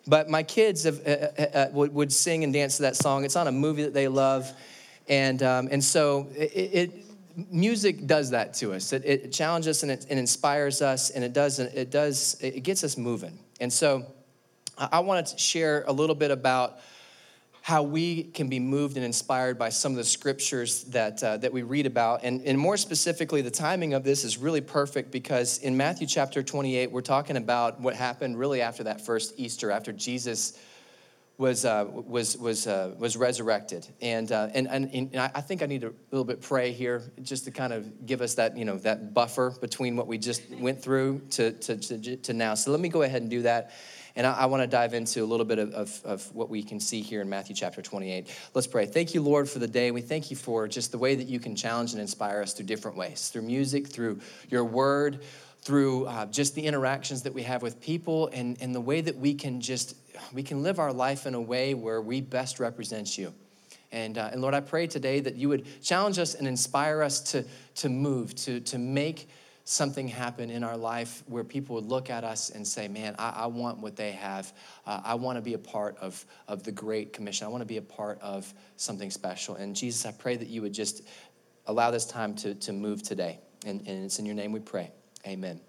But 0.07 0.29
my 0.29 0.43
kids 0.43 0.83
have, 0.83 0.99
uh, 1.07 1.09
uh, 1.09 1.41
uh, 1.41 1.67
would, 1.71 1.93
would 1.93 2.11
sing 2.11 2.43
and 2.43 2.51
dance 2.51 2.75
to 2.77 2.81
that 2.81 2.97
song. 2.97 3.23
It's 3.23 3.37
on 3.37 3.47
a 3.47 3.51
movie 3.53 3.83
that 3.83 3.93
they 3.93 4.09
love, 4.09 4.51
and 5.07 5.41
um, 5.41 5.69
and 5.71 5.81
so 5.81 6.27
it, 6.35 6.51
it, 6.73 7.05
music 7.49 8.07
does 8.07 8.31
that 8.31 8.55
to 8.55 8.73
us. 8.73 8.91
It, 8.91 9.05
it 9.05 9.31
challenges 9.31 9.83
and 9.83 9.91
it, 9.93 10.05
it, 10.09 10.17
inspires 10.17 10.81
us, 10.81 11.11
and 11.11 11.23
it 11.23 11.31
does 11.31 11.59
it 11.59 11.91
does 11.91 12.35
it 12.41 12.63
gets 12.63 12.83
us 12.83 12.97
moving. 12.97 13.39
And 13.61 13.71
so 13.71 14.05
I, 14.77 14.89
I 14.91 14.99
wanted 14.99 15.27
to 15.27 15.37
share 15.37 15.85
a 15.87 15.93
little 15.93 16.15
bit 16.15 16.31
about 16.31 16.81
how 17.61 17.83
we 17.83 18.23
can 18.23 18.49
be 18.49 18.59
moved 18.59 18.97
and 18.97 19.05
inspired 19.05 19.57
by 19.59 19.69
some 19.69 19.91
of 19.91 19.97
the 19.97 20.03
scriptures 20.03 20.83
that, 20.85 21.23
uh, 21.23 21.37
that 21.37 21.53
we 21.53 21.61
read 21.61 21.85
about. 21.85 22.23
And, 22.23 22.41
and 22.41 22.57
more 22.57 22.75
specifically, 22.75 23.43
the 23.43 23.51
timing 23.51 23.93
of 23.93 24.03
this 24.03 24.23
is 24.23 24.39
really 24.39 24.61
perfect 24.61 25.11
because 25.11 25.59
in 25.59 25.77
Matthew 25.77 26.07
chapter 26.07 26.41
28, 26.41 26.91
we're 26.91 27.01
talking 27.01 27.37
about 27.37 27.79
what 27.79 27.95
happened 27.95 28.39
really 28.39 28.61
after 28.61 28.83
that 28.85 29.05
first 29.05 29.35
Easter, 29.37 29.69
after 29.69 29.93
Jesus 29.93 30.59
was, 31.37 31.63
uh, 31.63 31.85
was, 31.87 32.35
was, 32.37 32.65
uh, 32.65 32.93
was 32.97 33.15
resurrected. 33.15 33.87
And, 34.01 34.31
uh, 34.31 34.49
and, 34.53 34.67
and, 34.67 34.89
and, 34.93 35.17
I 35.17 35.41
think 35.41 35.61
I 35.61 35.65
need 35.67 35.83
a 35.83 35.91
little 36.11 36.25
bit 36.25 36.41
pray 36.41 36.71
here 36.71 37.03
just 37.21 37.45
to 37.45 37.51
kind 37.51 37.73
of 37.73 38.05
give 38.05 38.21
us 38.21 38.35
that, 38.35 38.57
you 38.57 38.65
know, 38.65 38.77
that 38.79 39.13
buffer 39.13 39.53
between 39.61 39.95
what 39.95 40.07
we 40.07 40.17
just 40.17 40.49
went 40.51 40.81
through 40.81 41.21
to, 41.31 41.51
to, 41.51 41.77
to, 41.77 42.15
to 42.17 42.33
now. 42.33 42.53
So 42.55 42.71
let 42.71 42.79
me 42.79 42.89
go 42.89 43.03
ahead 43.03 43.21
and 43.21 43.29
do 43.29 43.43
that. 43.43 43.71
And 44.15 44.27
I, 44.27 44.33
I 44.33 44.45
want 44.45 44.61
to 44.63 44.67
dive 44.67 44.93
into 44.93 45.23
a 45.23 45.25
little 45.25 45.45
bit 45.45 45.59
of, 45.59 45.73
of, 45.73 46.01
of, 46.03 46.35
what 46.35 46.49
we 46.49 46.63
can 46.63 46.79
see 46.79 47.01
here 47.01 47.21
in 47.21 47.29
Matthew 47.29 47.55
chapter 47.55 47.81
28. 47.81 48.27
Let's 48.53 48.67
pray. 48.67 48.85
Thank 48.85 49.13
you, 49.13 49.21
Lord, 49.21 49.49
for 49.49 49.59
the 49.59 49.67
day. 49.67 49.91
We 49.91 50.01
thank 50.01 50.29
you 50.29 50.37
for 50.37 50.67
just 50.67 50.91
the 50.91 50.97
way 50.97 51.15
that 51.15 51.27
you 51.27 51.39
can 51.39 51.55
challenge 51.55 51.93
and 51.93 52.01
inspire 52.01 52.41
us 52.41 52.53
through 52.53 52.65
different 52.65 52.97
ways 52.97 53.29
through 53.29 53.43
music, 53.43 53.87
through 53.87 54.19
your 54.49 54.65
word, 54.65 55.21
through 55.61 56.05
uh, 56.07 56.25
just 56.27 56.55
the 56.55 56.65
interactions 56.65 57.23
that 57.23 57.33
we 57.33 57.43
have 57.43 57.61
with 57.61 57.79
people, 57.81 58.29
and, 58.33 58.57
and 58.61 58.73
the 58.73 58.81
way 58.81 59.01
that 59.01 59.15
we 59.17 59.33
can 59.33 59.61
just 59.61 59.95
we 60.33 60.43
can 60.43 60.61
live 60.61 60.79
our 60.79 60.93
life 60.93 61.25
in 61.25 61.33
a 61.33 61.41
way 61.41 61.73
where 61.73 62.01
we 62.01 62.21
best 62.21 62.59
represent 62.59 63.17
you. 63.17 63.33
And, 63.91 64.17
uh, 64.17 64.29
and 64.31 64.41
Lord, 64.41 64.53
I 64.53 64.61
pray 64.61 64.87
today 64.87 65.19
that 65.19 65.35
you 65.35 65.49
would 65.49 65.65
challenge 65.83 66.17
us 66.17 66.35
and 66.35 66.47
inspire 66.47 67.01
us 67.01 67.19
to, 67.31 67.43
to 67.75 67.89
move, 67.89 68.33
to, 68.35 68.61
to 68.61 68.77
make 68.77 69.29
something 69.71 70.05
happen 70.05 70.49
in 70.49 70.65
our 70.65 70.75
life 70.75 71.23
where 71.27 71.45
people 71.45 71.75
would 71.75 71.85
look 71.85 72.09
at 72.09 72.25
us 72.25 72.49
and 72.49 72.67
say, 72.67 72.89
Man, 72.89 73.15
I, 73.17 73.29
I 73.29 73.45
want 73.45 73.79
what 73.79 73.95
they 73.95 74.11
have. 74.11 74.51
Uh, 74.85 74.99
I 75.03 75.15
want 75.15 75.37
to 75.37 75.41
be 75.41 75.53
a 75.53 75.57
part 75.57 75.95
of, 76.01 76.25
of 76.49 76.63
the 76.63 76.73
Great 76.73 77.13
Commission. 77.13 77.47
I 77.47 77.49
want 77.49 77.61
to 77.61 77.67
be 77.67 77.77
a 77.77 77.81
part 77.81 78.19
of 78.21 78.53
something 78.75 79.09
special. 79.09 79.55
And 79.55 79.73
Jesus, 79.73 80.05
I 80.05 80.11
pray 80.11 80.35
that 80.35 80.49
you 80.49 80.61
would 80.61 80.73
just 80.73 81.07
allow 81.67 81.89
this 81.89 82.05
time 82.05 82.35
to, 82.35 82.53
to 82.55 82.73
move 82.73 83.01
today. 83.01 83.39
And, 83.65 83.79
and 83.87 84.05
it's 84.05 84.19
in 84.19 84.25
your 84.25 84.35
name 84.35 84.51
we 84.51 84.59
pray. 84.59 84.91
Amen. 85.25 85.61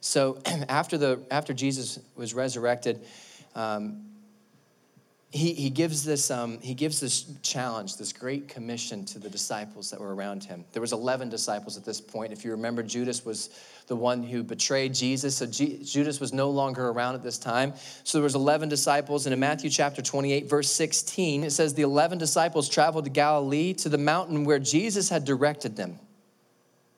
So 0.00 0.40
after, 0.68 0.96
the, 0.96 1.20
after 1.28 1.52
Jesus 1.52 1.98
was 2.14 2.34
resurrected, 2.34 3.04
um, 3.56 4.11
he, 5.32 5.54
he, 5.54 5.70
gives 5.70 6.04
this, 6.04 6.30
um, 6.30 6.58
he 6.60 6.74
gives 6.74 7.00
this 7.00 7.24
challenge, 7.40 7.96
this 7.96 8.12
great 8.12 8.48
commission 8.48 9.06
to 9.06 9.18
the 9.18 9.30
disciples 9.30 9.90
that 9.90 9.98
were 9.98 10.14
around 10.14 10.44
him. 10.44 10.62
There 10.72 10.82
was 10.82 10.92
11 10.92 11.30
disciples 11.30 11.78
at 11.78 11.86
this 11.86 12.02
point. 12.02 12.34
If 12.34 12.44
you 12.44 12.50
remember, 12.50 12.82
Judas 12.82 13.24
was 13.24 13.48
the 13.86 13.96
one 13.96 14.22
who 14.22 14.42
betrayed 14.42 14.92
Jesus. 14.92 15.38
So 15.38 15.46
G- 15.46 15.82
Judas 15.82 16.20
was 16.20 16.34
no 16.34 16.50
longer 16.50 16.86
around 16.86 17.14
at 17.14 17.22
this 17.22 17.38
time. 17.38 17.72
So 18.04 18.18
there 18.18 18.24
was 18.24 18.34
11 18.34 18.68
disciples. 18.68 19.24
And 19.24 19.32
in 19.32 19.40
Matthew 19.40 19.70
chapter 19.70 20.02
28, 20.02 20.50
verse 20.50 20.70
16, 20.70 21.44
it 21.44 21.50
says, 21.52 21.72
The 21.72 21.82
11 21.82 22.18
disciples 22.18 22.68
traveled 22.68 23.06
to 23.06 23.10
Galilee 23.10 23.72
to 23.74 23.88
the 23.88 23.98
mountain 23.98 24.44
where 24.44 24.58
Jesus 24.58 25.08
had 25.08 25.24
directed 25.24 25.76
them. 25.76 25.98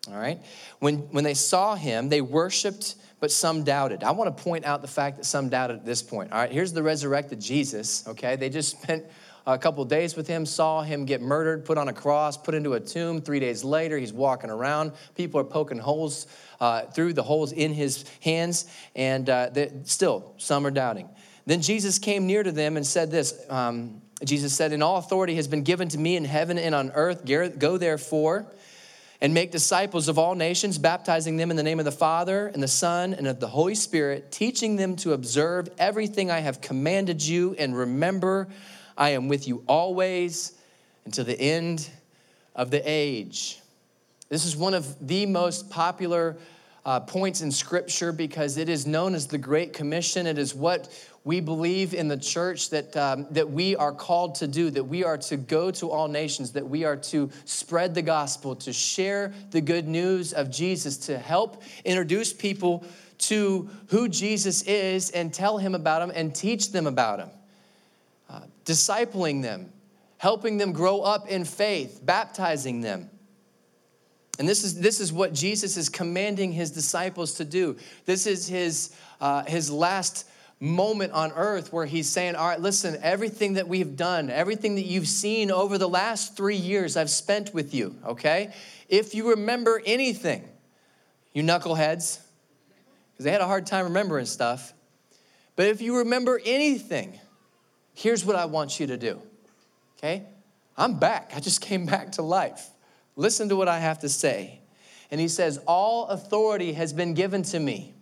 All 0.08 0.18
right? 0.18 0.42
When, 0.80 0.98
when 1.12 1.22
they 1.22 1.34
saw 1.34 1.76
him, 1.76 2.08
they 2.08 2.20
worshiped 2.20 2.96
but 3.24 3.30
some 3.30 3.64
doubted. 3.64 4.04
I 4.04 4.10
want 4.10 4.36
to 4.36 4.44
point 4.44 4.66
out 4.66 4.82
the 4.82 4.86
fact 4.86 5.16
that 5.16 5.24
some 5.24 5.48
doubted 5.48 5.78
at 5.78 5.86
this 5.86 6.02
point. 6.02 6.30
All 6.30 6.36
right, 6.36 6.52
here's 6.52 6.74
the 6.74 6.82
resurrected 6.82 7.40
Jesus, 7.40 8.06
okay? 8.06 8.36
They 8.36 8.50
just 8.50 8.78
spent 8.82 9.06
a 9.46 9.56
couple 9.56 9.82
days 9.86 10.14
with 10.14 10.26
him, 10.28 10.44
saw 10.44 10.82
him 10.82 11.06
get 11.06 11.22
murdered, 11.22 11.64
put 11.64 11.78
on 11.78 11.88
a 11.88 11.92
cross, 11.94 12.36
put 12.36 12.54
into 12.54 12.74
a 12.74 12.80
tomb. 12.80 13.22
Three 13.22 13.40
days 13.40 13.64
later, 13.64 13.96
he's 13.96 14.12
walking 14.12 14.50
around. 14.50 14.92
People 15.14 15.40
are 15.40 15.44
poking 15.44 15.78
holes 15.78 16.26
uh, 16.60 16.82
through 16.82 17.14
the 17.14 17.22
holes 17.22 17.52
in 17.52 17.72
his 17.72 18.04
hands, 18.20 18.66
and 18.94 19.30
uh, 19.30 19.48
still, 19.84 20.34
some 20.36 20.66
are 20.66 20.70
doubting. 20.70 21.08
Then 21.46 21.62
Jesus 21.62 21.98
came 21.98 22.26
near 22.26 22.42
to 22.42 22.52
them 22.52 22.76
and 22.76 22.86
said 22.86 23.10
this 23.10 23.42
um, 23.48 24.02
Jesus 24.22 24.52
said, 24.52 24.74
"In 24.74 24.82
all 24.82 24.98
authority 24.98 25.36
has 25.36 25.48
been 25.48 25.62
given 25.62 25.88
to 25.88 25.98
me 25.98 26.16
in 26.16 26.26
heaven 26.26 26.58
and 26.58 26.74
on 26.74 26.90
earth. 26.90 27.24
Go 27.24 27.78
therefore 27.78 28.44
and 29.24 29.32
make 29.32 29.50
disciples 29.50 30.08
of 30.08 30.18
all 30.18 30.34
nations, 30.34 30.76
baptizing 30.76 31.38
them 31.38 31.50
in 31.50 31.56
the 31.56 31.62
name 31.62 31.78
of 31.78 31.86
the 31.86 31.90
Father 31.90 32.48
and 32.48 32.62
the 32.62 32.68
Son 32.68 33.14
and 33.14 33.26
of 33.26 33.40
the 33.40 33.48
Holy 33.48 33.74
Spirit, 33.74 34.30
teaching 34.30 34.76
them 34.76 34.96
to 34.96 35.14
observe 35.14 35.66
everything 35.78 36.30
I 36.30 36.40
have 36.40 36.60
commanded 36.60 37.26
you. 37.26 37.54
And 37.58 37.74
remember, 37.74 38.48
I 38.98 39.10
am 39.10 39.28
with 39.28 39.48
you 39.48 39.64
always 39.66 40.52
until 41.06 41.24
the 41.24 41.40
end 41.40 41.88
of 42.54 42.70
the 42.70 42.82
age. 42.84 43.58
This 44.28 44.44
is 44.44 44.58
one 44.58 44.74
of 44.74 45.08
the 45.08 45.24
most 45.24 45.70
popular 45.70 46.36
uh, 46.84 47.00
points 47.00 47.40
in 47.40 47.50
Scripture 47.50 48.12
because 48.12 48.58
it 48.58 48.68
is 48.68 48.86
known 48.86 49.14
as 49.14 49.26
the 49.26 49.38
Great 49.38 49.72
Commission. 49.72 50.26
It 50.26 50.38
is 50.38 50.54
what 50.54 50.88
we 51.24 51.40
believe 51.40 51.94
in 51.94 52.06
the 52.06 52.16
church 52.16 52.68
that, 52.70 52.94
um, 52.96 53.26
that 53.30 53.50
we 53.50 53.74
are 53.76 53.92
called 53.92 54.34
to 54.36 54.46
do, 54.46 54.68
that 54.70 54.84
we 54.84 55.02
are 55.04 55.16
to 55.16 55.38
go 55.38 55.70
to 55.70 55.90
all 55.90 56.06
nations, 56.06 56.52
that 56.52 56.68
we 56.68 56.84
are 56.84 56.96
to 56.96 57.30
spread 57.46 57.94
the 57.94 58.02
gospel, 58.02 58.54
to 58.56 58.72
share 58.72 59.32
the 59.50 59.60
good 59.60 59.88
news 59.88 60.34
of 60.34 60.50
Jesus, 60.50 60.98
to 60.98 61.18
help 61.18 61.62
introduce 61.84 62.32
people 62.32 62.84
to 63.16 63.70
who 63.88 64.06
Jesus 64.08 64.62
is 64.62 65.10
and 65.12 65.32
tell 65.32 65.56
him 65.56 65.74
about 65.74 66.02
him 66.02 66.12
and 66.14 66.34
teach 66.34 66.72
them 66.72 66.86
about 66.86 67.20
him, 67.20 67.30
uh, 68.28 68.40
discipling 68.66 69.40
them, 69.40 69.72
helping 70.18 70.58
them 70.58 70.72
grow 70.72 71.00
up 71.00 71.28
in 71.28 71.46
faith, 71.46 72.00
baptizing 72.04 72.82
them. 72.82 73.08
And 74.38 74.48
this 74.48 74.64
is, 74.64 74.80
this 74.80 75.00
is 75.00 75.12
what 75.12 75.32
Jesus 75.32 75.76
is 75.76 75.88
commanding 75.88 76.52
his 76.52 76.70
disciples 76.70 77.34
to 77.34 77.44
do. 77.44 77.76
This 78.04 78.26
is 78.26 78.48
his, 78.48 78.94
uh, 79.20 79.44
his 79.44 79.70
last 79.70 80.26
moment 80.58 81.12
on 81.12 81.32
earth 81.32 81.72
where 81.72 81.86
he's 81.86 82.08
saying, 82.08 82.34
All 82.34 82.48
right, 82.48 82.60
listen, 82.60 82.98
everything 83.02 83.54
that 83.54 83.68
we've 83.68 83.96
done, 83.96 84.30
everything 84.30 84.74
that 84.76 84.86
you've 84.86 85.08
seen 85.08 85.50
over 85.50 85.78
the 85.78 85.88
last 85.88 86.36
three 86.36 86.56
years, 86.56 86.96
I've 86.96 87.10
spent 87.10 87.54
with 87.54 87.74
you, 87.74 87.94
okay? 88.04 88.52
If 88.88 89.14
you 89.14 89.30
remember 89.30 89.80
anything, 89.84 90.48
you 91.32 91.42
knuckleheads, 91.42 92.20
because 93.12 93.24
they 93.24 93.30
had 93.30 93.40
a 93.40 93.46
hard 93.46 93.66
time 93.66 93.84
remembering 93.84 94.26
stuff. 94.26 94.72
But 95.56 95.66
if 95.66 95.80
you 95.80 95.98
remember 95.98 96.40
anything, 96.44 97.18
here's 97.94 98.24
what 98.24 98.34
I 98.34 98.46
want 98.46 98.80
you 98.80 98.88
to 98.88 98.96
do, 98.96 99.20
okay? 99.98 100.24
I'm 100.76 100.98
back. 100.98 101.32
I 101.36 101.40
just 101.40 101.60
came 101.60 101.86
back 101.86 102.12
to 102.12 102.22
life. 102.22 102.68
Listen 103.16 103.49
to 103.49 103.56
what 103.56 103.68
I 103.68 103.78
have 103.78 104.00
to 104.00 104.09
say. 104.09 104.61
And 105.11 105.21
he 105.21 105.28
says, 105.28 105.59
All 105.66 106.06
authority 106.09 106.73
has 106.73 106.92
been 106.92 107.14
given 107.14 107.42
to 107.44 107.61
me 107.61 107.94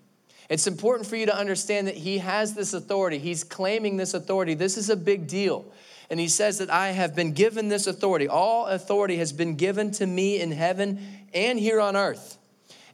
it's 0.53 0.67
important 0.67 1.09
for 1.09 1.17
you 1.17 1.25
to 1.25 1.35
understand 1.35 1.87
that 1.87 1.97
he 1.97 2.19
has 2.19 2.53
this 2.53 2.75
authority. 2.75 3.17
He's 3.17 3.43
claiming 3.43 3.97
this 3.97 4.13
authority. 4.13 4.53
This 4.53 4.77
is 4.77 4.91
a 4.91 4.97
big 4.97 5.27
deal. 5.27 5.65
And 6.11 6.21
he 6.21 6.29
says 6.29 6.59
that 6.59 6.69
I 6.69 6.91
have 6.91 7.17
been 7.17 7.33
given 7.33 7.69
this 7.69 7.87
authority. 7.87 8.29
All 8.29 8.67
authority 8.67 9.17
has 9.17 9.33
been 9.33 9.57
given 9.57 9.93
to 9.93 10.07
me 10.07 10.43
in 10.43 10.53
heaven 10.53 11.01
and 11.33 11.59
here 11.59 11.81
on 11.81 11.97
earth. 11.97 12.37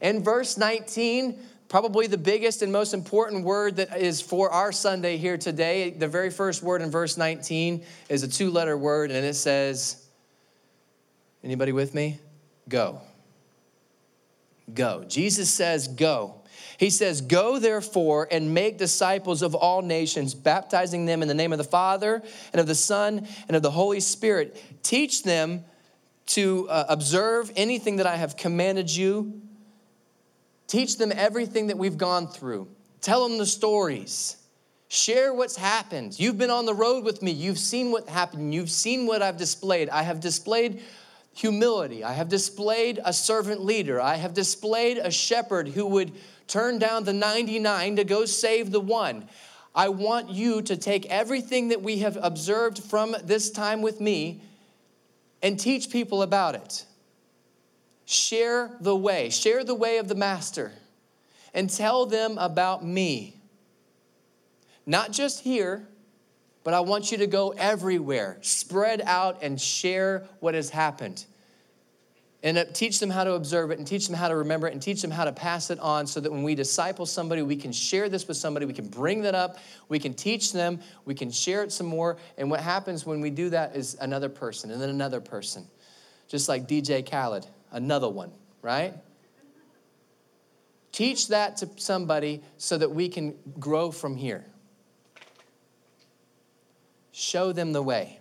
In 0.01 0.23
verse 0.23 0.57
19, 0.57 1.37
probably 1.69 2.07
the 2.07 2.17
biggest 2.17 2.63
and 2.63 2.71
most 2.71 2.95
important 2.95 3.45
word 3.45 3.75
that 3.75 3.99
is 3.99 4.21
for 4.21 4.51
our 4.51 4.71
Sunday 4.71 5.17
here 5.17 5.37
today, 5.37 5.91
the 5.91 6.07
very 6.07 6.31
first 6.31 6.63
word 6.63 6.81
in 6.81 6.93
verse 6.93 7.17
19 7.17 7.85
is 8.09 8.23
a 8.23 8.29
two 8.29 8.53
letter 8.53 8.77
word, 8.79 9.11
and 9.11 9.27
it 9.27 9.35
says, 9.35 10.08
Anybody 11.42 11.73
with 11.73 11.95
me? 11.95 12.21
Go. 12.68 13.00
go. 14.73 15.04
Jesus 15.09 15.49
says, 15.49 15.88
Go. 15.88 16.42
He 16.78 16.90
says, 16.90 17.21
Go 17.21 17.59
therefore 17.59 18.28
and 18.30 18.54
make 18.54 18.78
disciples 18.78 19.42
of 19.42 19.54
all 19.54 19.83
nations, 19.83 20.35
baptizing 20.35 21.07
them 21.07 21.23
in 21.23 21.28
the 21.28 21.35
name 21.35 21.52
of 21.52 21.59
the 21.59 21.64
Father 21.64 22.23
and 22.52 22.61
of 22.61 22.66
the 22.66 22.75
Son 22.75 23.26
and 23.47 23.57
of 23.57 23.62
the 23.62 23.71
Holy 23.71 24.00
Spirit. 24.00 24.62
Teach 24.83 25.23
them 25.23 25.64
to 26.26 26.68
uh, 26.68 26.87
observe 26.88 27.50
anything 27.57 27.97
that 27.97 28.07
I 28.07 28.16
have 28.16 28.37
commanded 28.37 28.95
you. 28.95 29.40
Teach 30.66 30.99
them 30.99 31.12
everything 31.14 31.68
that 31.68 31.78
we've 31.78 31.97
gone 31.97 32.28
through. 32.28 32.68
Tell 33.00 33.26
them 33.26 33.38
the 33.38 33.47
stories. 33.47 34.37
Share 34.88 35.33
what's 35.33 35.57
happened. 35.57 36.18
You've 36.18 36.38
been 36.38 36.50
on 36.50 36.66
the 36.66 36.75
road 36.75 37.04
with 37.04 37.23
me. 37.23 37.30
You've 37.30 37.59
seen 37.59 37.90
what 37.90 38.09
happened. 38.09 38.54
You've 38.54 38.71
seen 38.71 39.07
what 39.07 39.23
I've 39.23 39.37
displayed. 39.37 39.88
I 39.88 40.02
have 40.02 40.21
displayed 40.21 40.83
humility. 41.38 42.02
I 42.02 42.14
have 42.14 42.28
displayed 42.28 42.99
a 43.04 43.12
servant 43.12 43.64
leader. 43.64 44.00
I 44.00 44.16
have 44.16 44.35
displayed 44.35 44.99
a 44.99 45.11
shepherd 45.11 45.68
who 45.68 45.87
would 45.87 46.12
turn 46.49 46.80
down 46.80 47.04
the 47.04 47.12
99 47.12 47.97
to 47.97 48.04
go 48.04 48.25
save 48.25 48.73
the 48.73 48.80
one. 48.80 49.28
I 49.73 49.88
want 49.90 50.30
you 50.30 50.62
to 50.62 50.76
take 50.76 51.07
everything 51.07 51.68
that 51.68 51.80
we 51.80 51.99
have 51.99 52.18
observed 52.21 52.83
from 52.83 53.14
this 53.23 53.50
time 53.50 53.83
with 53.83 54.00
me 54.00 54.42
and 55.40 55.61
teach 55.61 55.90
people 55.90 56.23
about 56.23 56.57
it. 56.57 56.85
Share 58.04 58.76
the 58.80 58.97
way, 58.97 59.30
share 59.30 59.62
the 59.62 59.75
way 59.75 59.99
of 59.99 60.09
the 60.09 60.16
Master, 60.16 60.73
and 61.54 61.71
tell 61.71 62.07
them 62.07 62.37
about 62.38 62.85
me. 62.85 63.37
Not 64.87 65.12
just 65.12 65.40
here, 65.40 65.87
but 66.69 66.75
I 66.75 66.81
want 66.81 67.11
you 67.11 67.17
to 67.17 67.27
go 67.27 67.55
everywhere, 67.57 68.37
spread 68.43 69.01
out 69.07 69.39
and 69.41 69.59
share 69.59 70.29
what 70.41 70.53
has 70.53 70.69
happened. 70.69 71.25
And 72.43 72.59
uh, 72.59 72.67
teach 72.75 73.01
them 73.01 73.09
how 73.09 73.25
to 73.25 73.33
observe 73.33 73.71
it 73.71 73.79
and 73.79 73.87
teach 73.87 74.07
them 74.07 74.15
how 74.15 74.29
to 74.29 74.37
remember 74.37 74.69
it 74.69 74.75
and 74.75 74.83
teach 74.83 75.01
them 75.01 75.11
how 75.11 75.25
to 75.25 75.33
pass 75.33 75.71
it 75.71 75.79
on 75.79 76.07
so 76.07 76.21
that 76.21 76.31
when 76.31 76.43
we 76.43 76.55
disciple 76.55 77.07
somebody, 77.07 77.41
we 77.41 77.57
can 77.57 77.73
share 77.73 78.11
this 78.11 78.29
with 78.29 78.37
somebody, 78.37 78.67
we 78.67 78.75
can 78.75 78.87
bring 78.87 79.23
that 79.23 79.35
up, 79.35 79.57
we 79.89 79.99
can 79.99 80.13
teach 80.13 80.53
them, 80.53 80.79
we 81.07 81.15
can 81.15 81.31
share 81.31 81.63
it 81.63 81.73
some 81.73 81.87
more. 81.87 82.19
And 82.37 82.51
what 82.51 82.61
happens 82.61 83.07
when 83.07 83.23
we 83.23 83.31
do 83.31 83.49
that 83.49 83.75
is 83.75 83.97
another 84.03 84.29
person 84.29 84.71
and 84.71 84.79
then 84.79 84.91
another 84.91 85.23
person. 85.23 85.67
Just 86.29 86.51
like 86.51 86.69
DJ 86.69 87.03
Khaled, 87.11 87.47
another 87.73 88.11
one, 88.11 88.31
right? 88.61 88.93
Teach 90.93 91.29
that 91.29 91.57
to 91.57 91.71
somebody 91.77 92.43
so 92.59 92.77
that 92.77 92.91
we 92.91 93.09
can 93.09 93.35
grow 93.59 93.91
from 93.91 94.17
here. 94.17 94.45
Show 97.19 97.53
them 97.53 97.73
the 97.73 97.83
way 97.83 98.21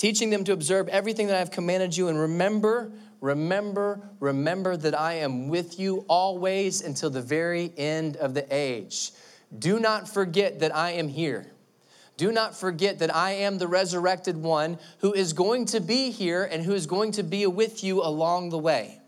teaching 0.00 0.30
them 0.30 0.44
to 0.44 0.52
observe 0.54 0.88
everything 0.88 1.26
that 1.26 1.36
I've 1.36 1.50
commanded 1.50 1.94
you. 1.94 2.08
And 2.08 2.18
remember, 2.18 2.90
remember, 3.20 4.00
remember 4.18 4.74
that 4.78 4.98
I 4.98 5.16
am 5.16 5.48
with 5.48 5.78
you 5.78 6.06
always 6.08 6.80
until 6.80 7.10
the 7.10 7.20
very 7.20 7.70
end 7.76 8.16
of 8.16 8.32
the 8.32 8.46
age. 8.50 9.10
Do 9.58 9.78
not 9.78 10.08
forget 10.08 10.60
that 10.60 10.74
I 10.74 10.92
am 10.92 11.08
here. 11.08 11.52
Do 12.16 12.32
not 12.32 12.56
forget 12.56 13.00
that 13.00 13.14
I 13.14 13.32
am 13.32 13.58
the 13.58 13.68
resurrected 13.68 14.38
one 14.38 14.78
who 15.00 15.12
is 15.12 15.34
going 15.34 15.66
to 15.66 15.80
be 15.80 16.10
here 16.10 16.44
and 16.44 16.62
who 16.62 16.72
is 16.72 16.86
going 16.86 17.12
to 17.12 17.22
be 17.22 17.46
with 17.46 17.84
you 17.84 18.02
along 18.02 18.48
the 18.48 18.58
way. 18.58 18.99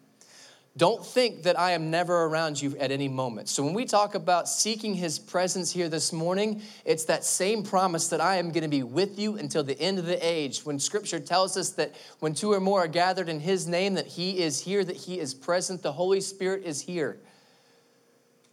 Don't 0.74 1.04
think 1.04 1.42
that 1.42 1.58
I 1.58 1.72
am 1.72 1.90
never 1.90 2.24
around 2.24 2.60
you 2.60 2.74
at 2.78 2.90
any 2.90 3.08
moment. 3.08 3.50
So, 3.50 3.62
when 3.62 3.74
we 3.74 3.84
talk 3.84 4.14
about 4.14 4.48
seeking 4.48 4.94
his 4.94 5.18
presence 5.18 5.70
here 5.70 5.90
this 5.90 6.14
morning, 6.14 6.62
it's 6.86 7.04
that 7.04 7.24
same 7.24 7.62
promise 7.62 8.08
that 8.08 8.22
I 8.22 8.36
am 8.36 8.52
going 8.52 8.62
to 8.62 8.68
be 8.68 8.82
with 8.82 9.18
you 9.18 9.36
until 9.36 9.62
the 9.62 9.78
end 9.78 9.98
of 9.98 10.06
the 10.06 10.18
age. 10.26 10.60
When 10.60 10.78
scripture 10.78 11.20
tells 11.20 11.58
us 11.58 11.70
that 11.72 11.94
when 12.20 12.32
two 12.32 12.52
or 12.52 12.60
more 12.60 12.84
are 12.84 12.88
gathered 12.88 13.28
in 13.28 13.38
his 13.38 13.66
name, 13.66 13.94
that 13.94 14.06
he 14.06 14.38
is 14.40 14.60
here, 14.60 14.82
that 14.82 14.96
he 14.96 15.20
is 15.20 15.34
present, 15.34 15.82
the 15.82 15.92
Holy 15.92 16.22
Spirit 16.22 16.64
is 16.64 16.80
here. 16.80 17.18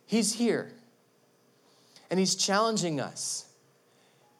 He's 0.06 0.34
here. 0.34 0.74
And 2.12 2.20
he's 2.20 2.36
challenging 2.36 3.00
us. 3.00 3.46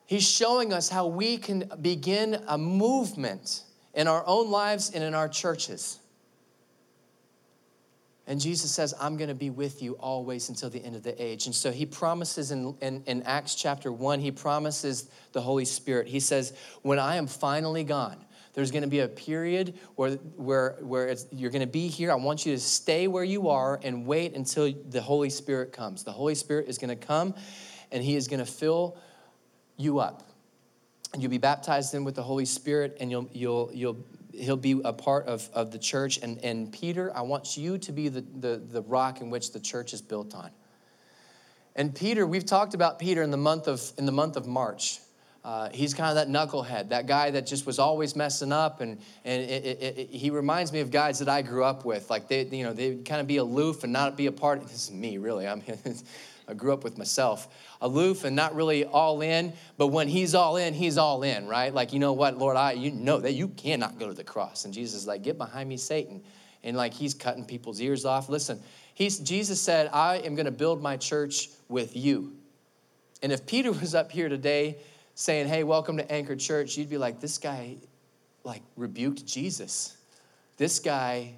He's 0.06 0.28
showing 0.28 0.74
us 0.74 0.90
how 0.90 1.08
we 1.08 1.38
can 1.38 1.72
begin 1.82 2.44
a 2.48 2.58
movement 2.58 3.64
in 3.94 4.10
our 4.10 4.24
own 4.26 4.52
lives 4.52 4.92
and 4.94 5.02
in 5.02 5.14
our 5.14 5.30
churches. 5.30 6.00
And 8.30 8.40
Jesus 8.40 8.70
says, 8.70 8.94
I'm 9.02 9.18
going 9.18 9.30
to 9.30 9.36
be 9.36 9.50
with 9.50 9.82
you 9.82 9.94
always 9.94 10.50
until 10.50 10.70
the 10.70 10.86
end 10.86 10.96
of 10.96 11.02
the 11.02 11.20
age. 11.22 11.48
And 11.48 11.56
so 11.56 11.72
he 11.72 11.84
promises 11.84 12.52
in, 12.52 12.76
in, 12.80 13.04
in, 13.08 13.24
Acts 13.24 13.56
chapter 13.56 13.92
1, 13.92 14.20
he 14.20 14.30
promises 14.30 15.10
the 15.32 15.42
Holy 15.42 15.66
Spirit. 15.66 16.08
He 16.08 16.20
says, 16.20 16.54
When 16.84 17.00
I 17.00 17.16
am 17.16 17.26
finally 17.26 17.84
gone, 17.84 18.24
there's 18.54 18.70
going 18.70 18.84
to 18.84 18.88
be 18.88 19.00
a 19.00 19.08
period 19.08 19.80
where, 19.96 20.12
where, 20.36 20.78
where 20.82 21.16
you're 21.32 21.50
going 21.50 21.66
to 21.66 21.68
be 21.68 21.88
here. 21.88 22.12
I 22.12 22.16
want 22.16 22.46
you 22.46 22.54
to 22.54 22.60
stay 22.60 23.08
where 23.08 23.24
you 23.24 23.50
are 23.50 23.80
and 23.82 24.06
wait 24.06 24.36
until 24.36 24.72
the 24.90 25.02
Holy 25.02 25.32
Spirit 25.32 25.74
comes. 25.74 26.04
The 26.04 26.12
Holy 26.12 26.36
Spirit 26.36 26.68
is 26.68 26.78
going 26.78 26.96
to 26.96 27.08
come 27.08 27.34
and 27.92 28.04
he 28.04 28.16
is 28.16 28.28
going 28.28 28.46
to 28.46 28.52
fill 28.52 28.96
you 29.76 29.98
up. 29.98 30.30
And 31.14 31.24
you'll 31.24 31.32
be 31.32 31.40
baptized 31.40 31.96
in 31.96 32.04
with 32.04 32.14
the 32.14 32.22
Holy 32.22 32.46
Spirit 32.46 32.98
and 33.00 33.10
you'll, 33.10 33.28
you'll, 33.34 33.72
you'll 33.74 33.98
he'll 34.34 34.58
be 34.58 34.82
a 34.84 34.94
part 34.94 35.26
of, 35.28 35.50
of 35.54 35.72
the 35.72 35.80
church. 35.80 36.20
And, 36.22 36.38
and 36.44 36.72
Peter, 36.72 37.16
I 37.16 37.22
want 37.22 37.58
you 37.58 37.78
to 37.78 37.92
be 37.92 38.10
the, 38.10 38.22
the, 38.22 38.58
the 38.58 38.82
rock 38.82 39.22
in 39.22 39.30
which 39.30 39.52
the 39.52 39.60
church 39.60 39.94
is 39.94 40.02
built 40.02 40.36
on. 40.36 40.52
And 41.76 41.96
Peter, 41.96 42.26
we've 42.26 42.46
talked 42.46 42.74
about 42.74 43.00
Peter 43.00 43.22
in 43.22 43.32
the 43.32 43.38
month 43.38 43.68
of, 43.68 43.82
in 43.98 44.06
the 44.06 44.12
month 44.12 44.36
of 44.36 44.48
March. 44.48 45.00
Uh, 45.50 45.68
he's 45.74 45.96
kind 45.96 46.16
of 46.16 46.16
that 46.16 46.28
knucklehead, 46.28 46.90
that 46.90 47.08
guy 47.08 47.32
that 47.32 47.44
just 47.48 47.66
was 47.66 47.80
always 47.80 48.16
messing 48.16 48.52
up, 48.52 48.82
and 48.82 49.00
and 49.26 49.42
it, 49.42 49.66
it, 49.66 49.98
it, 49.98 50.10
he 50.12 50.30
reminds 50.30 50.72
me 50.72 50.80
of 50.80 50.92
guys 50.92 51.18
that 51.18 51.28
I 51.28 51.42
grew 51.42 51.64
up 51.64 51.86
with. 51.86 52.08
Like 52.08 52.28
they, 52.28 52.44
you 52.44 52.64
know, 52.64 52.72
they 52.72 52.98
kind 52.98 53.20
of 53.20 53.26
be 53.26 53.38
aloof 53.38 53.84
and 53.84 53.92
not 53.92 54.16
be 54.16 54.28
a 54.28 54.32
part. 54.32 54.60
Of, 54.60 54.66
this 54.66 54.84
is 54.84 54.92
me, 54.92 55.18
really. 55.18 55.48
I 55.48 55.56
mean, 55.56 55.76
I 56.48 56.54
grew 56.54 56.72
up 56.72 56.84
with 56.84 57.00
myself, 57.00 57.48
aloof 57.82 58.26
and 58.26 58.36
not 58.36 58.54
really 58.54 58.86
all 58.86 59.22
in. 59.22 59.54
But 59.76 59.88
when 59.88 60.08
he's 60.08 60.36
all 60.36 60.58
in, 60.58 60.76
he's 60.76 61.00
all 61.00 61.24
in, 61.24 61.48
right? 61.48 61.74
Like, 61.74 61.94
you 61.94 62.00
know 62.00 62.14
what, 62.14 62.38
Lord, 62.38 62.56
I 62.56 62.74
you 62.74 62.92
know 62.92 63.18
that 63.18 63.34
you 63.34 63.48
cannot 63.48 63.98
go 63.98 64.08
to 64.08 64.14
the 64.14 64.24
cross. 64.24 64.66
And 64.66 64.74
Jesus 64.74 65.02
is 65.02 65.08
like, 65.08 65.24
get 65.24 65.40
behind 65.40 65.68
me, 65.68 65.78
Satan. 65.78 66.22
And 66.64 66.78
like 66.78 66.94
he's 66.94 67.16
cutting 67.16 67.44
people's 67.44 67.82
ears 67.82 68.06
off. 68.06 68.30
Listen, 68.30 68.62
he's 68.94 69.18
Jesus 69.18 69.60
said, 69.60 69.90
I 69.94 70.18
am 70.18 70.36
going 70.36 70.46
to 70.46 70.52
build 70.52 70.80
my 70.80 70.96
church 70.96 71.50
with 71.70 71.96
you. 71.96 72.36
And 73.24 73.32
if 73.32 73.48
Peter 73.48 73.72
was 73.82 73.96
up 73.96 74.12
here 74.12 74.30
today 74.30 74.78
saying, 75.20 75.50
Hey, 75.50 75.66
welcome 75.66 75.98
to 75.98 76.10
Anchor 76.10 76.38
Church, 76.38 76.78
you'd 76.78 76.90
be 76.90 76.98
like, 76.98 77.20
This 77.20 77.38
guy 77.38 77.76
like 78.46 78.62
rebuked 78.78 79.26
Jesus. 79.26 79.98
This 80.56 80.80
guy 80.80 81.34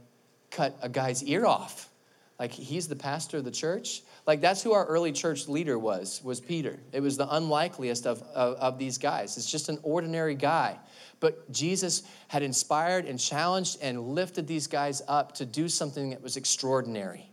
cut 0.51 0.77
a 0.83 0.87
guy's 0.87 1.23
ear 1.23 1.47
off. 1.47 1.89
Like 2.37 2.51
he's 2.51 2.87
the 2.87 2.95
pastor 2.95 3.37
of 3.37 3.43
the 3.43 3.51
church. 3.51 4.03
Like 4.27 4.39
that's 4.39 4.61
who 4.61 4.73
our 4.73 4.85
early 4.85 5.11
church 5.11 5.47
leader 5.47 5.79
was, 5.79 6.21
was 6.23 6.39
Peter. 6.39 6.79
It 6.91 6.99
was 6.99 7.17
the 7.17 7.27
unlikeliest 7.35 8.05
of, 8.05 8.21
of, 8.35 8.55
of 8.57 8.77
these 8.77 8.99
guys. 8.99 9.35
It's 9.35 9.49
just 9.49 9.67
an 9.67 9.79
ordinary 9.81 10.35
guy. 10.35 10.77
But 11.19 11.51
Jesus 11.51 12.03
had 12.27 12.43
inspired 12.43 13.05
and 13.05 13.19
challenged 13.19 13.79
and 13.81 14.09
lifted 14.09 14.45
these 14.45 14.67
guys 14.67 15.01
up 15.07 15.33
to 15.35 15.45
do 15.45 15.67
something 15.67 16.11
that 16.11 16.21
was 16.21 16.37
extraordinary. 16.37 17.31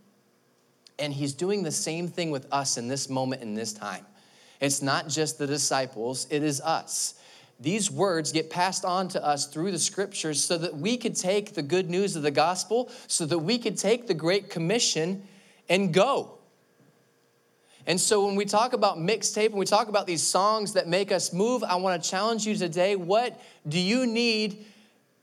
And 0.97 1.13
he's 1.13 1.33
doing 1.33 1.61
the 1.61 1.71
same 1.71 2.07
thing 2.07 2.31
with 2.31 2.47
us 2.51 2.77
in 2.77 2.87
this 2.87 3.07
moment, 3.07 3.43
in 3.43 3.53
this 3.53 3.71
time. 3.71 4.05
It's 4.59 4.81
not 4.81 5.07
just 5.07 5.37
the 5.37 5.47
disciples, 5.47 6.27
it 6.29 6.43
is 6.43 6.61
us. 6.61 7.15
These 7.59 7.91
words 7.91 8.31
get 8.31 8.49
passed 8.49 8.85
on 8.85 9.09
to 9.09 9.25
us 9.25 9.47
through 9.47 9.71
the 9.71 9.79
scriptures 9.79 10.41
so 10.41 10.57
that 10.57 10.77
we 10.77 10.95
could 10.95 11.15
take 11.15 11.53
the 11.53 11.61
good 11.61 11.89
news 11.89 12.15
of 12.15 12.23
the 12.23 12.31
gospel, 12.31 12.89
so 13.07 13.25
that 13.25 13.39
we 13.39 13.57
could 13.57 13.77
take 13.77 14.07
the 14.07 14.13
Great 14.13 14.49
Commission 14.49 15.27
and 15.67 15.93
go. 15.93 16.39
And 17.85 17.99
so 17.99 18.25
when 18.25 18.35
we 18.35 18.45
talk 18.45 18.73
about 18.73 18.97
mixtape 18.97 19.47
and 19.47 19.55
we 19.55 19.65
talk 19.65 19.87
about 19.87 20.07
these 20.07 20.23
songs 20.23 20.73
that 20.73 20.87
make 20.87 21.11
us 21.11 21.33
move, 21.33 21.63
I 21.63 21.75
want 21.75 22.01
to 22.01 22.09
challenge 22.09 22.45
you 22.45 22.55
today 22.55 22.95
what 22.95 23.39
do 23.67 23.79
you 23.79 24.05
need 24.05 24.65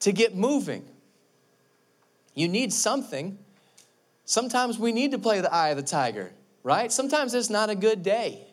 to 0.01 0.13
get 0.13 0.35
moving? 0.35 0.85
You 2.35 2.49
need 2.49 2.73
something. 2.73 3.39
Sometimes 4.25 4.79
we 4.79 4.93
need 4.93 5.13
to 5.13 5.19
play 5.19 5.41
the 5.41 5.53
eye 5.53 5.69
of 5.69 5.77
the 5.77 5.83
tiger, 5.83 6.33
right? 6.63 6.93
Sometimes 6.93 7.33
it's 7.35 7.51
not 7.51 7.71
a 7.71 7.75
good 7.75 8.03
day. 8.03 8.47